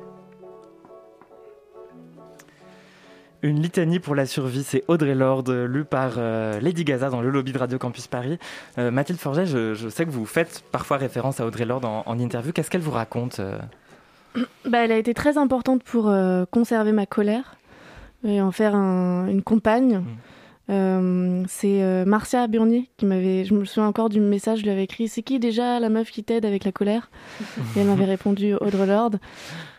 [3.42, 7.28] Une litanie pour la survie, c'est Audrey Lorde, lu par euh, Lady Gaza dans le
[7.28, 8.38] lobby de Radio Campus Paris.
[8.78, 12.04] Euh, Mathilde Forget, je, je sais que vous faites parfois référence à Audrey Lorde en,
[12.06, 12.52] en interview.
[12.52, 13.58] Qu'est-ce qu'elle vous raconte euh
[14.64, 17.56] Bah, elle a été très importante pour euh, conserver ma colère
[18.24, 20.02] et en faire un- une compagne.
[20.70, 23.44] Euh, c'est euh, Marcia Burnier qui m'avait.
[23.44, 26.10] Je me souviens encore du message, je lui avais écrit C'est qui déjà la meuf
[26.10, 27.10] qui t'aide avec la colère?
[27.76, 29.18] Et elle m'avait répondu Audre Lorde.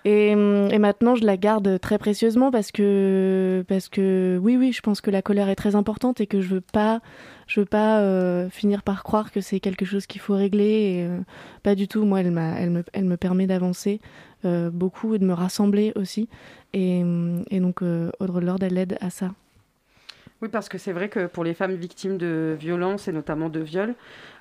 [0.07, 4.73] Et, hum, et maintenant, je la garde très précieusement parce que, parce que oui, oui,
[4.73, 7.01] je pense que la colère est très importante et que je veux pas,
[7.47, 10.63] je veux pas euh, finir par croire que c'est quelque chose qu'il faut régler.
[11.03, 11.07] Et,
[11.63, 12.05] pas du tout.
[12.05, 14.01] Moi, elle, m'a, elle, me, elle me permet d'avancer
[14.71, 16.29] beaucoup et de me rassembler aussi.
[16.75, 17.03] Et,
[17.49, 19.31] et donc, euh, Audre Lorde, elle aide à ça.
[20.41, 23.61] Oui, parce que c'est vrai que pour les femmes victimes de violences et notamment de
[23.61, 23.95] viols,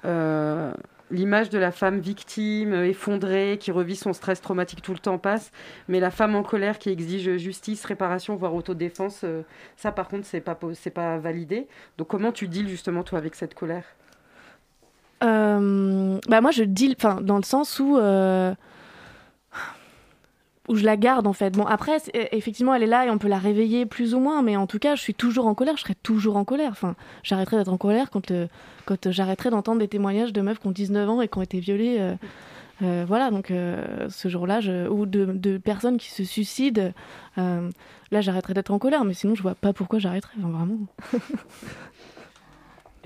[0.05, 0.73] euh,
[1.13, 5.53] l'image de la femme victime, effondrée, qui revit son stress traumatique tout le temps passe,
[5.87, 9.43] mais la femme en colère qui exige justice, réparation, voire autodéfense, euh,
[9.77, 11.69] ça par contre, c'est pas, c'est pas validé.
[11.99, 13.85] Donc comment tu deals justement toi avec cette colère?
[15.23, 17.97] Euh, bah moi je deal, enfin dans le sens où
[20.69, 21.51] où je la garde en fait.
[21.51, 24.43] Bon après euh, effectivement elle est là et on peut la réveiller plus ou moins,
[24.43, 26.71] mais en tout cas je suis toujours en colère, je serai toujours en colère.
[26.71, 28.47] Enfin j'arrêterai d'être en colère quand euh,
[28.87, 31.43] quand euh, j'arrêterai d'entendre des témoignages de meufs qui ont 19 ans et qui ont
[31.43, 32.15] été violées.
[32.81, 34.61] voilà donc ce jour-là
[34.91, 36.93] ou de, personnes qui se suicident.
[37.37, 40.35] là j'arrêterai d'être en colère, mais sinon je vois pas pourquoi j'arrêterais.
[40.39, 40.79] Enfin, vraiment.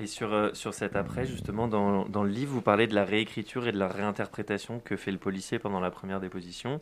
[0.01, 3.05] Et sur, euh, sur cet après, justement, dans, dans le livre, vous parlez de la
[3.05, 6.79] réécriture et de la réinterprétation que fait le policier pendant la première déposition.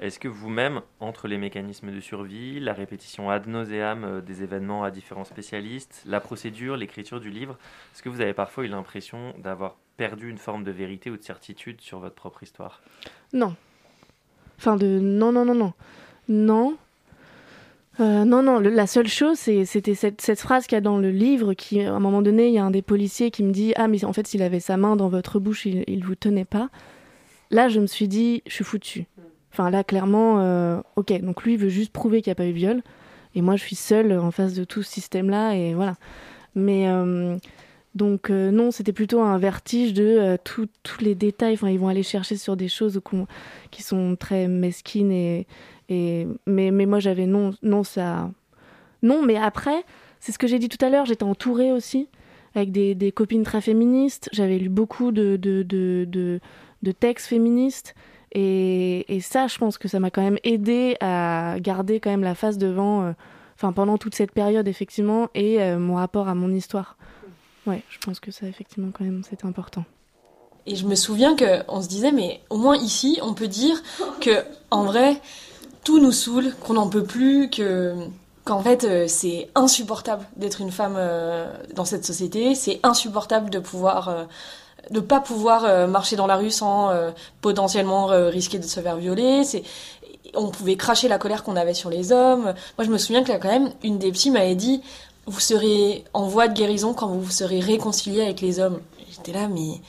[0.00, 4.82] Est-ce que vous-même, entre les mécanismes de survie, la répétition ad nauseam euh, des événements
[4.82, 7.56] à différents spécialistes, la procédure, l'écriture du livre,
[7.94, 11.22] est-ce que vous avez parfois eu l'impression d'avoir perdu une forme de vérité ou de
[11.22, 12.82] certitude sur votre propre histoire?
[13.32, 13.54] Non.
[14.58, 14.98] Enfin, de.
[14.98, 15.72] Non, non, non, non.
[16.28, 16.76] Non.
[18.00, 21.54] Euh, non, non, la seule chose, c'était cette, phrase qu'il y a dans le livre
[21.54, 23.88] qui, à un moment donné, il y a un des policiers qui me dit Ah,
[23.88, 26.70] mais en fait, s'il avait sa main dans votre bouche, il, il vous tenait pas.
[27.50, 29.06] Là, je me suis dit Je suis foutu.
[29.52, 32.52] Enfin, là, clairement, euh, ok, donc lui, veut juste prouver qu'il n'y a pas eu
[32.52, 32.82] viol.
[33.34, 35.96] Et moi, je suis seule en face de tout ce système-là, et voilà.
[36.54, 36.88] Mais.
[36.88, 37.36] euh,
[37.94, 40.68] donc non, c'était plutôt un vertige de tous
[41.00, 41.54] les détails.
[41.54, 43.00] Enfin, ils vont aller chercher sur des choses
[43.72, 45.48] qui sont très mesquines et,
[45.88, 48.30] mais, moi j'avais non non ça
[49.02, 49.22] non.
[49.24, 49.84] Mais après,
[50.20, 51.06] c'est ce que j'ai dit tout à l'heure.
[51.06, 52.08] J'étais entourée aussi
[52.54, 54.28] avec des, copines très féministes.
[54.32, 55.38] J'avais lu beaucoup de
[56.98, 57.94] textes féministes.
[58.32, 62.34] Et, ça, je pense que ça m'a quand même aidé à garder quand même la
[62.34, 63.12] face devant, euh,
[63.72, 66.96] pendant toute cette période effectivement, et euh, mon rapport à mon histoire.
[67.66, 69.84] Ouais, je pense que ça, effectivement, quand même, c'est important.
[70.66, 73.82] Et je me souviens que on se disait, mais au moins ici, on peut dire
[74.20, 75.20] que en vrai,
[75.84, 77.94] tout nous saoule, qu'on n'en peut plus, que
[78.48, 82.54] qu'en fait, euh, c'est insupportable d'être une femme euh, dans cette société.
[82.54, 84.24] C'est insupportable de pouvoir euh,
[84.90, 86.90] de pas pouvoir marcher dans la rue sans
[87.42, 89.44] potentiellement risquer de se faire violer.
[89.44, 89.62] C'est
[90.34, 92.54] on pouvait cracher la colère qu'on avait sur les hommes.
[92.78, 94.80] Moi, je me souviens que là, quand même, une des psys m'avait dit
[95.26, 98.80] vous serez en voie de guérison quand vous vous serez réconcilié avec les hommes.
[99.10, 99.80] J'étais là, mais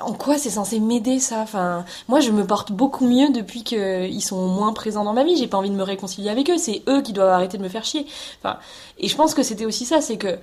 [0.00, 1.40] en quoi c'est censé m'aider ça?
[1.40, 5.36] Enfin, moi je me porte beaucoup mieux depuis qu'ils sont moins présents dans ma vie.
[5.36, 6.58] J'ai pas envie de me réconcilier avec eux.
[6.58, 8.06] C'est eux qui doivent arrêter de me faire chier.
[8.40, 8.58] Enfin,
[8.98, 10.38] et je pense que c'était aussi ça, c'est que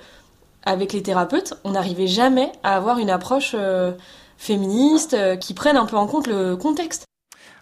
[0.64, 3.94] avec les thérapeutes, on n'arrivait jamais à avoir une approche euh,
[4.38, 7.06] féministe euh, qui prenne un peu en compte le contexte.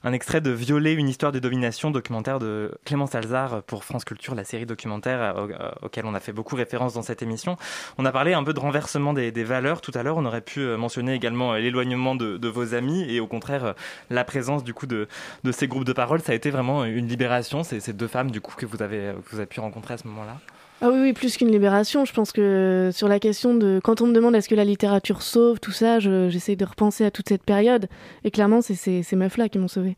[0.03, 4.33] Un extrait de Violer, une histoire de domination, documentaire de Clémence Alzard pour France Culture,
[4.33, 7.57] la série documentaire euh, euh, auquel on a fait beaucoup référence dans cette émission.
[7.97, 10.17] On a parlé un peu de renversement des, valeurs tout à l'heure.
[10.17, 13.75] On aurait pu euh, mentionner également l'éloignement de, vos amis et au contraire
[14.09, 15.07] la présence du coup de,
[15.51, 16.21] ces groupes de parole.
[16.21, 17.63] Ça a été vraiment une libération.
[17.63, 19.97] C'est ces deux femmes du coup que vous avez, que vous avez pu rencontrer à
[19.97, 20.37] ce moment-là.
[20.81, 22.05] Ah oui, oui, plus qu'une libération.
[22.05, 25.21] Je pense que sur la question de quand on me demande est-ce que la littérature
[25.21, 27.87] sauve, tout ça, je- j'essaie de repenser à toute cette période.
[28.23, 29.97] Et clairement, c'est ces, ces meufs-là qui m'ont sauvée.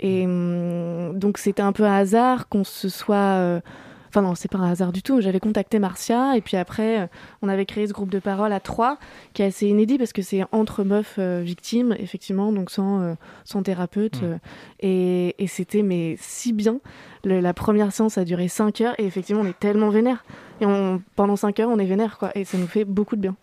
[0.00, 3.60] Et hum, donc, c'était un peu un hasard qu'on se soit.
[4.14, 5.20] Enfin, non, c'est pas un hasard du tout.
[5.20, 7.06] J'avais contacté Marcia, et puis après, euh,
[7.42, 8.96] on avait créé ce groupe de parole à trois,
[9.32, 13.14] qui est assez inédit parce que c'est entre meufs euh, victimes, effectivement, donc sans, euh,
[13.44, 14.22] sans thérapeute.
[14.22, 14.24] Mmh.
[14.26, 14.36] euh,
[14.78, 16.78] et et c'était, mais si bien.
[17.24, 20.24] Le- la première séance a duré 5 heures, et effectivement, on est tellement vénère.
[20.60, 22.30] Et on, pendant 5 heures, on est vénère, quoi.
[22.36, 23.34] Et ça nous fait beaucoup de bien.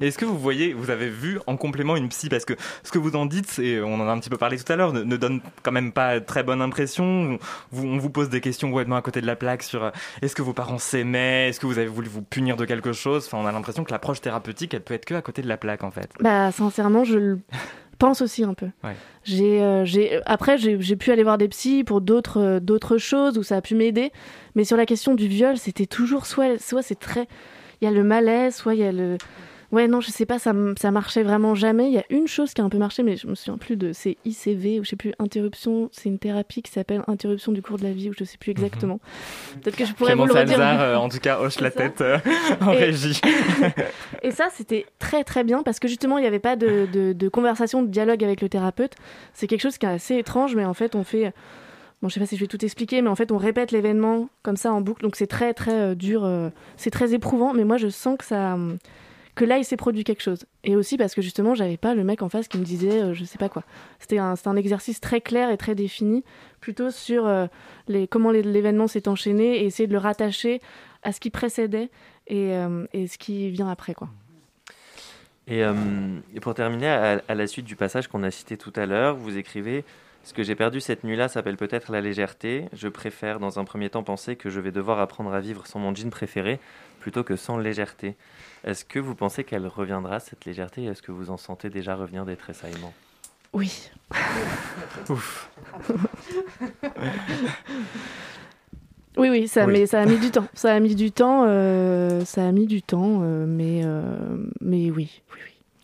[0.00, 2.28] Et Est-ce que vous voyez, vous avez vu en complément une psy?
[2.28, 4.58] Parce que ce que vous en dites, et on en a un petit peu parlé
[4.58, 7.38] tout à l'heure, ne, ne donne quand même pas très bonne impression.
[7.70, 9.90] Vous- on vous pose des questions complètement à côté de la plaque sur euh,
[10.22, 11.48] est-ce que vos parents s'aimaient?
[11.48, 13.26] Est-ce que vous avez voulu vous punir de quelque chose?
[13.26, 15.56] Enfin, on a l'impression que l'approche thérapeutique, elle peut être que à côté de la
[15.56, 16.10] plaque en fait.
[16.20, 17.38] Bah, sincèrement, je le
[17.98, 18.66] pense aussi un peu.
[18.82, 18.96] Ouais.
[19.24, 22.96] J'ai, euh, j'ai, après, j'ai, j'ai pu aller voir des psys pour d'autres, euh, d'autres
[22.98, 24.10] choses où ça a pu m'aider.
[24.54, 27.28] Mais sur la question du viol, c'était toujours soit, soit c'est très.
[27.80, 29.16] Il y a le malaise, soit il y a le.
[29.72, 31.86] Ouais, non, je sais pas, ça, ça marchait vraiment jamais.
[31.86, 33.76] Il y a une chose qui a un peu marché, mais je me souviens plus
[33.76, 33.92] de.
[33.92, 35.88] C'est ICV, ou je sais plus, interruption.
[35.92, 38.50] C'est une thérapie qui s'appelle interruption du cours de la vie, ou je sais plus
[38.50, 38.98] exactement.
[39.62, 40.56] Peut-être que je pourrais Clément vous le redire.
[40.56, 42.18] Salzar, euh, en tout cas, hoche la tête euh,
[42.60, 43.20] en Et- régie.
[44.22, 47.12] Et ça, c'était très très bien parce que justement, il n'y avait pas de, de-
[47.12, 48.94] de conversation, de dialogue avec le thérapeute.
[49.34, 51.32] C'est quelque chose qui est assez étrange, mais en fait, on fait.
[52.02, 54.30] Bon, je sais pas si je vais tout expliquer, mais en fait, on répète l'événement
[54.42, 55.02] comme ça en boucle.
[55.02, 57.52] Donc, c'est très très euh, dur, euh, c'est très éprouvant.
[57.52, 58.56] Mais moi, je sens que ça.
[59.40, 60.44] Que là, il s'est produit quelque chose.
[60.64, 63.14] Et aussi parce que justement, j'avais pas le mec en face qui me disait, euh,
[63.14, 63.64] je sais pas quoi.
[63.98, 66.24] C'était un, un exercice très clair et très défini,
[66.60, 67.46] plutôt sur euh,
[67.88, 70.60] les, comment l'événement s'est enchaîné et essayer de le rattacher
[71.02, 71.88] à ce qui précédait
[72.26, 74.10] et, euh, et ce qui vient après, quoi.
[75.48, 75.62] Et,
[76.34, 79.16] et pour terminer, à, à la suite du passage qu'on a cité tout à l'heure,
[79.16, 79.84] vous écrivez
[80.22, 82.66] Ce que j'ai perdu cette nuit-là s'appelle peut-être la légèreté.
[82.72, 85.80] Je préfère dans un premier temps penser que je vais devoir apprendre à vivre sans
[85.80, 86.60] mon jean préféré
[87.00, 88.16] plutôt que sans légèreté.
[88.64, 91.96] Est-ce que vous pensez qu'elle reviendra, cette légèreté et Est-ce que vous en sentez déjà
[91.96, 92.94] revenir des tressaillements?
[93.52, 93.90] Oui.
[95.08, 95.50] Ouf.
[99.16, 99.72] Oui, oui, ça, Oui.
[99.72, 100.46] Mais ça a mis du temps.
[100.54, 104.90] Ça a mis du temps, euh, ça a mis du temps, euh, mais, euh, mais
[104.90, 105.22] oui.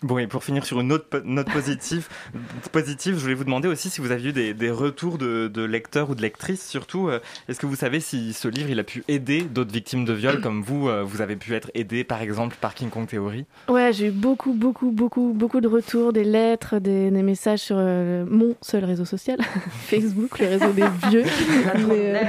[0.03, 2.09] Bon, et pour finir sur une autre po- note positive,
[2.73, 5.63] positive, je voulais vous demander aussi si vous aviez eu des, des retours de, de
[5.63, 7.09] lecteurs ou de lectrices, surtout.
[7.09, 7.19] euh,
[7.49, 10.41] Est-ce que vous savez si ce livre il a pu aider d'autres victimes de viol
[10.43, 13.47] comme vous euh, Vous avez pu être aidé, par exemple, par King Kong Theory?
[13.69, 17.77] Ouais, j'ai eu beaucoup, beaucoup, beaucoup, beaucoup de retours, des lettres, des, des messages sur
[17.79, 19.39] euh, mon seul réseau social,
[19.87, 21.23] Facebook, le réseau des vieux.
[21.89, 22.23] Mais, euh,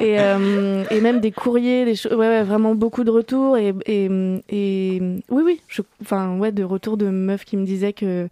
[0.00, 2.12] et, euh, et même des courriers, des choses.
[2.12, 3.58] Ouais, ouais, vraiment beaucoup de retours.
[3.58, 4.04] Et, et,
[4.48, 5.60] et oui, oui,
[6.02, 8.28] enfin, ouais, de retours de meufs qui me disaient que.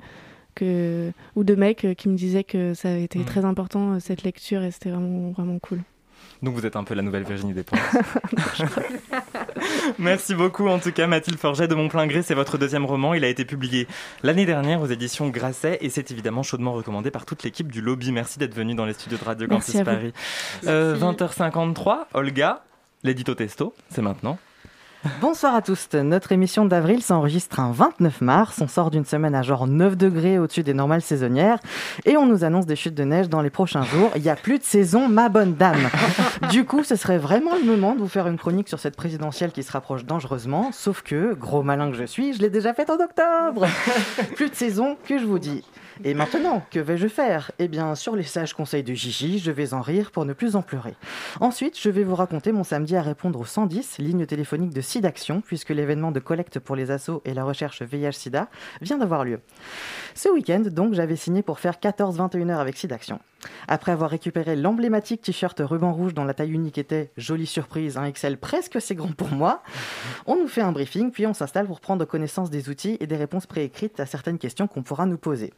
[0.54, 3.98] Que, ou de mecs euh, qui me disaient que ça avait été très important euh,
[4.00, 5.84] cette lecture et c'était vraiment vraiment cool.
[6.42, 7.78] Donc vous êtes un peu la nouvelle Virginie Despentes.
[9.98, 13.14] Merci beaucoup en tout cas Mathilde Forget de Mon plein gré, c'est votre deuxième roman,
[13.14, 13.86] il a été publié
[14.22, 18.12] l'année dernière aux éditions Grasset et c'est évidemment chaudement recommandé par toute l'équipe du lobby.
[18.12, 19.82] Merci d'être venu dans les studios de Radio Campus.
[19.82, 20.12] Paris.
[20.66, 22.64] Euh, 20h53, Olga,
[23.02, 24.38] l'édito testo, c'est maintenant.
[25.20, 25.88] Bonsoir à tous.
[25.94, 28.60] Notre émission d'avril s'enregistre un 29 mars.
[28.60, 31.60] On sort d'une semaine à genre 9 degrés au-dessus des normales saisonnières
[32.04, 34.10] et on nous annonce des chutes de neige dans les prochains jours.
[34.16, 35.88] Il n'y a plus de saison, ma bonne dame.
[36.50, 39.52] Du coup, ce serait vraiment le moment de vous faire une chronique sur cette présidentielle
[39.52, 40.70] qui se rapproche dangereusement.
[40.72, 43.66] Sauf que, gros malin que je suis, je l'ai déjà faite en octobre.
[44.34, 45.62] Plus de saison, que je vous dis.
[46.04, 47.50] Et maintenant, que vais-je faire?
[47.58, 50.56] Eh bien, sur les sages conseils de Gigi, je vais en rire pour ne plus
[50.56, 50.94] en pleurer.
[51.40, 55.40] Ensuite, je vais vous raconter mon samedi à répondre au 110, ligne téléphonique de SIDAction,
[55.40, 58.48] puisque l'événement de collecte pour les assos et la recherche VIH-Sida
[58.80, 59.40] vient d'avoir lieu.
[60.14, 63.20] Ce week-end, donc, j'avais signé pour faire 14-21 heures avec SIDAction.
[63.68, 68.10] Après avoir récupéré l'emblématique t-shirt ruban rouge dont la taille unique était, jolie surprise, un
[68.10, 69.62] XL presque assez grand pour moi,
[70.26, 73.16] on nous fait un briefing, puis on s'installe pour prendre connaissance des outils et des
[73.16, 75.52] réponses préécrites à certaines questions qu'on pourra nous poser.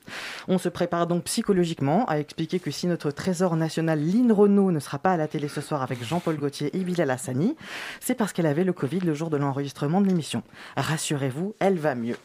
[0.48, 4.80] On se prépare donc psychologiquement à expliquer que si notre trésor national Lynn Renault ne
[4.80, 7.56] sera pas à la télé ce soir avec Jean-Paul Gaultier et Bilal Hassani,
[8.00, 10.42] c'est parce qu'elle avait le Covid le jour de l'enregistrement de l'émission.
[10.76, 12.16] Rassurez-vous, elle va mieux.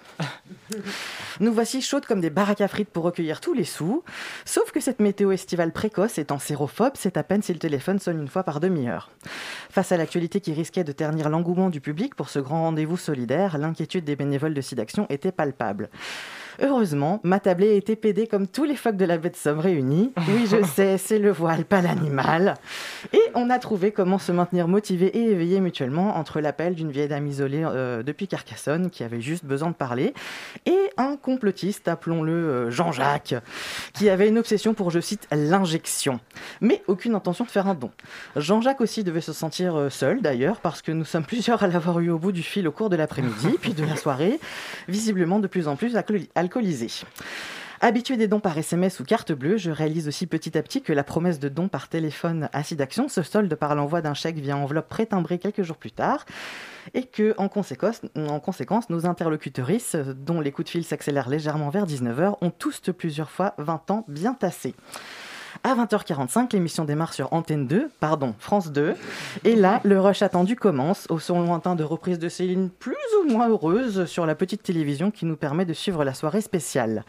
[1.40, 4.04] Nous voici chaudes comme des baraques à frites pour recueillir tous les sous.
[4.46, 8.20] Sauf que cette météo estivale précoce étant sérophobe, c'est à peine si le téléphone sonne
[8.20, 9.12] une fois par demi-heure.
[9.70, 13.60] Face à l'actualité qui risquait de ternir l'engouement du public pour ce grand rendez-vous solidaire,
[13.60, 15.92] l'inquiétude des bénévoles de SIDAction était palpable.
[16.62, 20.12] Heureusement, ma tablée était pédée comme tous les phoques de la baie de Somme réunis.
[20.28, 22.56] Oui, je sais, c'est le voile, pas l'animal.
[23.14, 27.08] Et on a trouvé comment se maintenir motivé et éveillé mutuellement entre l'appel d'une vieille
[27.08, 30.14] dame isolée euh, depuis Carcassonne qui avait juste besoin de parler
[30.66, 33.36] et un complotiste, appelons-le euh, Jean-Jacques,
[33.94, 36.20] qui avait une obsession pour, je cite, l'injection,
[36.62, 37.92] mais aucune intention de faire un don.
[38.36, 42.00] Jean-Jacques aussi devait se sentir euh, seul d'ailleurs parce que nous sommes plusieurs à l'avoir
[42.00, 44.40] eu au bout du fil au cours de l'après-midi puis de la soirée,
[44.88, 46.88] visiblement de plus en plus alcooli- alcoolisé.
[47.82, 50.94] Habitué des dons par SMS ou carte bleue, je réalise aussi petit à petit que
[50.94, 54.56] la promesse de don par téléphone à Sidaction se solde par l'envoi d'un chèque via
[54.56, 56.26] enveloppe pré-timbrée quelques jours plus tard,
[56.94, 61.70] et que, en conséquence, en conséquence nos interlocutrices, dont les coups de fil s'accélèrent légèrement
[61.70, 64.76] vers 19h, ont tous plusieurs fois 20 ans bien tassés.
[65.66, 68.94] À 20h45, l'émission démarre sur Antenne 2, pardon, France 2.
[69.46, 72.94] Et là, le rush attendu commence au son lointain de reprise de Céline plus
[73.24, 77.04] ou moins heureuse sur la petite télévision qui nous permet de suivre la soirée spéciale.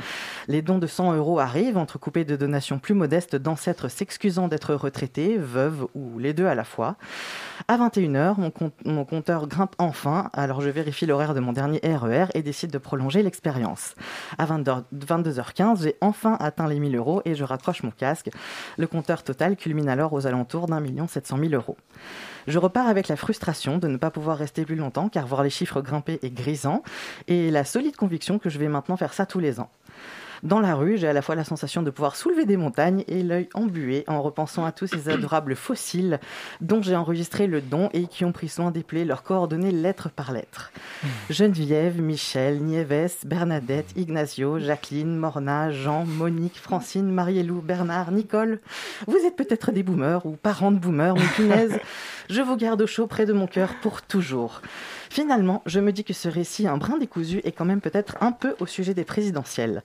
[0.49, 5.37] Les dons de 100 euros arrivent, entrecoupés de donations plus modestes d'ancêtres s'excusant d'être retraités,
[5.37, 6.97] veuves ou les deux à la fois.
[7.69, 11.81] À 21h, mon, compte- mon compteur grimpe enfin, alors je vérifie l'horaire de mon dernier
[11.85, 13.95] RER et décide de prolonger l'expérience.
[14.39, 18.31] À 22h 22h15, j'ai enfin atteint les 1000 euros et je raccroche mon casque.
[18.77, 21.77] Le compteur total culmine alors aux alentours d'un million 700 000 euros.
[22.47, 25.51] Je repars avec la frustration de ne pas pouvoir rester plus longtemps car voir les
[25.51, 26.83] chiffres grimper est grisant
[27.27, 29.71] et la solide conviction que je vais maintenant faire ça tous les ans.
[30.43, 33.23] Dans la rue, j'ai à la fois la sensation de pouvoir soulever des montagnes et
[33.23, 36.21] l'œil embué en repensant à tous ces adorables fossiles
[36.61, 40.33] dont j'ai enregistré le don et qui ont pris soin d'épeler leurs coordonnées lettre par
[40.33, 40.73] lettre.
[41.31, 48.61] Geneviève, Michel, Nieves, Bernadette, Ignacio, Jacqueline, Morna, Jean, Monique, Francine, Marielou, Bernard, Nicole.
[49.07, 51.79] Vous êtes peut-être des boomers ou parents de boomers, mais punaise,
[52.31, 54.61] je vous garde au chaud près de mon cœur pour toujours.
[55.17, 58.33] Finalement, je me dis que ce récit, un brin décousu, est quand même peut-être un
[58.33, 59.83] peu au sujet des présidentielles.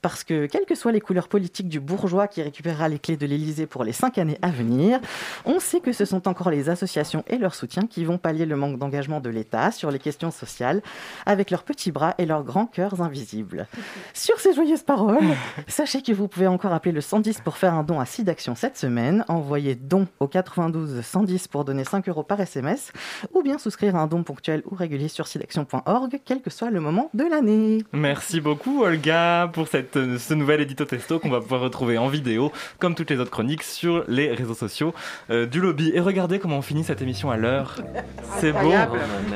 [0.00, 3.26] Parce que, quelles que soient les couleurs politiques du bourgeois qui récupérera les clés de
[3.26, 4.98] l'Élysée pour les cinq années à venir,
[5.44, 8.56] on sait que ce sont encore les associations et leurs soutiens qui vont pallier le
[8.56, 10.80] manque d'engagement de l'État sur les questions sociales,
[11.26, 13.66] avec leurs petits bras et leurs grands cœurs invisibles.
[14.14, 15.36] Sur ces joyeuses paroles,
[15.68, 18.78] sachez que vous pouvez encore appeler le 110 pour faire un don à SIDAction cette
[18.78, 22.92] semaine, envoyer don au 92 110 pour donner 5 euros par SMS,
[23.34, 26.80] ou bien souscrire à un don ponctuel ou régulier sur sidaction.org, quel que soit le
[26.80, 27.84] moment de l'année.
[27.92, 32.52] Merci beaucoup Olga pour cette, ce nouvel édito testo qu'on va pouvoir retrouver en vidéo,
[32.78, 34.94] comme toutes les autres chroniques, sur les réseaux sociaux
[35.30, 35.90] euh, du lobby.
[35.94, 37.76] Et regardez comment on finit cette émission à l'heure.
[38.38, 38.72] C'est beau.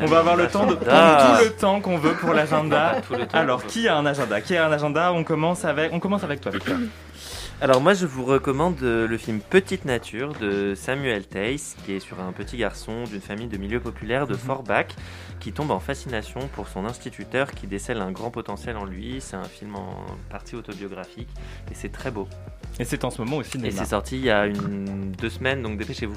[0.03, 1.37] On va avoir le temps de prendre Ah.
[1.39, 2.97] tout le temps qu'on veut pour l'agenda.
[3.33, 4.41] Alors, qui a un agenda?
[4.41, 5.13] Qui a un agenda?
[5.13, 6.77] On commence avec, on commence avec toi, Victor.
[7.61, 12.01] Alors moi je vous recommande euh, le film Petite Nature de Samuel Tace qui est
[12.01, 14.89] sur un petit garçon d'une famille de milieu populaire de Forbach
[15.45, 19.17] qui tombe en fascination pour son instituteur qui décèle un grand potentiel en lui.
[19.21, 19.95] C'est un film en
[20.31, 21.29] partie autobiographique
[21.71, 22.27] et c'est très beau.
[22.81, 23.77] Et c'est en ce moment au Et cinéma.
[23.77, 26.17] c'est sorti il y a une, deux semaines donc dépêchez-vous.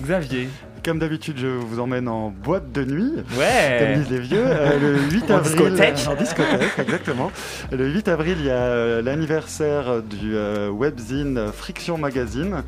[0.00, 0.48] Xavier.
[0.82, 3.12] Comme d'habitude, je vous emmène en boîte de nuit.
[3.38, 3.78] Ouais.
[3.80, 4.44] Comme disent les vieux.
[4.46, 5.42] Euh, le 8 En avril.
[5.56, 6.06] discothèque.
[6.08, 7.30] En discothèque, exactement.
[7.70, 12.62] Le 8 avril, il y a euh, l'anniversaire du euh, webzine Friction Magazine.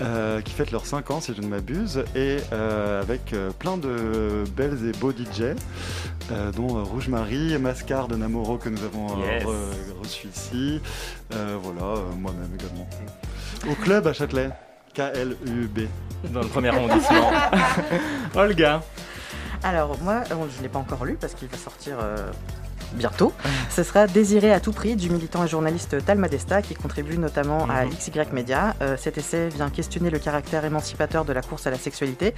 [0.00, 3.76] Euh, qui fête leurs 5 ans si je ne m'abuse et euh, avec euh, plein
[3.76, 5.42] de belles et beaux DJ
[6.32, 9.44] euh, dont euh, Rouge Marie, Mascar de Namoro que nous avons euh, Yes.
[9.44, 10.80] re- reçu ici
[11.34, 12.88] euh, voilà euh, moi-même également
[13.70, 14.50] au club à Châtelet
[14.94, 15.80] K-L-U-B
[16.32, 17.30] Dans le premier arrondissement.
[18.34, 18.82] Olga.
[19.62, 22.30] Alors moi, je ne l'ai pas encore lu parce qu'il va sortir euh,
[22.94, 23.32] bientôt.
[23.68, 27.66] Ce sera Désiré à tout prix du militant et journaliste Talma Desta qui contribue notamment
[27.70, 27.90] à Mhm.
[27.90, 28.74] XY Media.
[28.82, 32.34] Euh, cet essai vient questionner le caractère émancipateur de la course à la sexualité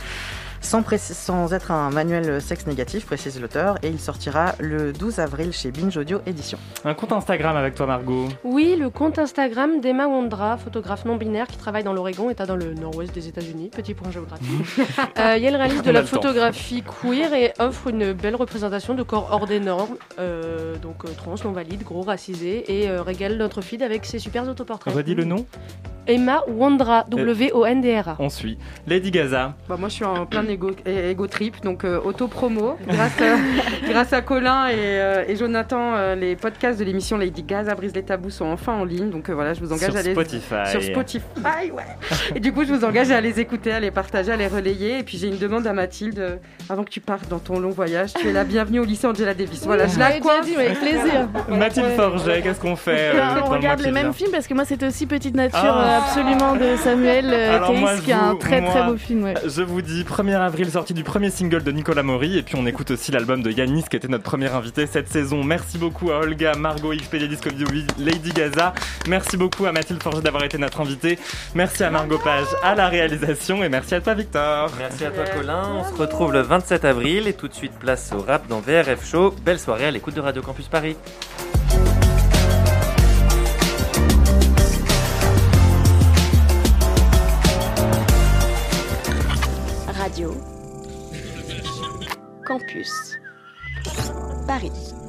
[0.62, 5.70] sans, être un manuel sexe négatif, précise l'auteur, et il sortira le 12 avril chez
[5.70, 6.58] Binge Audio Édition.
[6.84, 8.28] Un compte Instagram avec toi, Margot?
[8.44, 12.56] Oui, le compte Instagram d'Emma Wondra, photographe non binaire qui travaille dans l'Oregon, état dans
[12.56, 13.70] le nord-ouest des États-Unis.
[13.74, 14.48] Petit point géographique.
[15.18, 19.28] Euh, et elle réalise de la photographie queer et offre une belle représentation de corps
[19.30, 20.41] hors des normes, euh,
[20.82, 24.48] donc euh, trans, non valides, gros, racisés, et euh, régale notre feed avec ses super
[24.48, 24.94] autoportraits.
[24.94, 25.46] Redis le nom
[26.08, 28.16] Emma Wondra, W-O-N-D-R-A.
[28.18, 28.58] On suit.
[28.88, 29.54] Lady Gaza.
[29.68, 32.76] Bah, moi, je suis en plein égo, égo trip, donc euh, auto-promo.
[32.88, 33.36] Grâce, à-
[33.88, 37.94] grâce à Colin et, euh, et Jonathan, euh, les podcasts de l'émission Lady Gaza brise
[37.94, 39.10] les tabous sont enfin en ligne.
[39.10, 40.70] Donc euh, voilà, je vous engage Sur à les Spotify.
[40.72, 41.84] sur Spotify, ouais.
[42.34, 44.98] Et du coup, je vous engage à les écouter, à les partager, à les relayer.
[44.98, 46.36] Et puis j'ai une demande à Mathilde, euh,
[46.68, 49.34] avant que tu partes dans ton long voyage, tu es la bienvenue au lycée Angela
[49.34, 49.62] Davis.
[49.66, 51.28] Voilà, je la l'avais avec plaisir.
[51.48, 51.86] Mathilde.
[51.96, 54.64] Forget, qu'est-ce qu'on fait euh, on le regarde mois les mêmes films parce que moi
[54.64, 55.84] c'était aussi Petite Nature Ah.
[55.84, 57.58] euh, absolument de Samuel euh,
[57.96, 59.24] je qui est un très très beau film.
[59.24, 59.34] ouais.
[59.46, 62.38] Je vous dis 1er avril, sortie du premier single de Nicolas Maury.
[62.38, 65.42] Et puis on écoute aussi l'album de Yanis, qui était notre premier invité cette saison.
[65.44, 67.66] Merci beaucoup à Olga, Margot, XPD Disco Video,
[67.98, 68.72] Lady Gaza.
[69.08, 71.18] Merci beaucoup à Mathilde Forget d'avoir été notre invitée.
[71.54, 73.62] Merci à Margot Page à la réalisation.
[73.64, 74.70] Et merci à toi, Victor.
[74.78, 78.12] Merci à toi Colin, on se retrouve le 27 avril et tout de suite place
[78.16, 79.34] au rap dans VRF Show.
[79.44, 80.96] Belle soirée à l'écoute de Radio Campus Paris.
[89.98, 90.30] Radio
[92.46, 93.18] Campus
[94.46, 95.01] Paris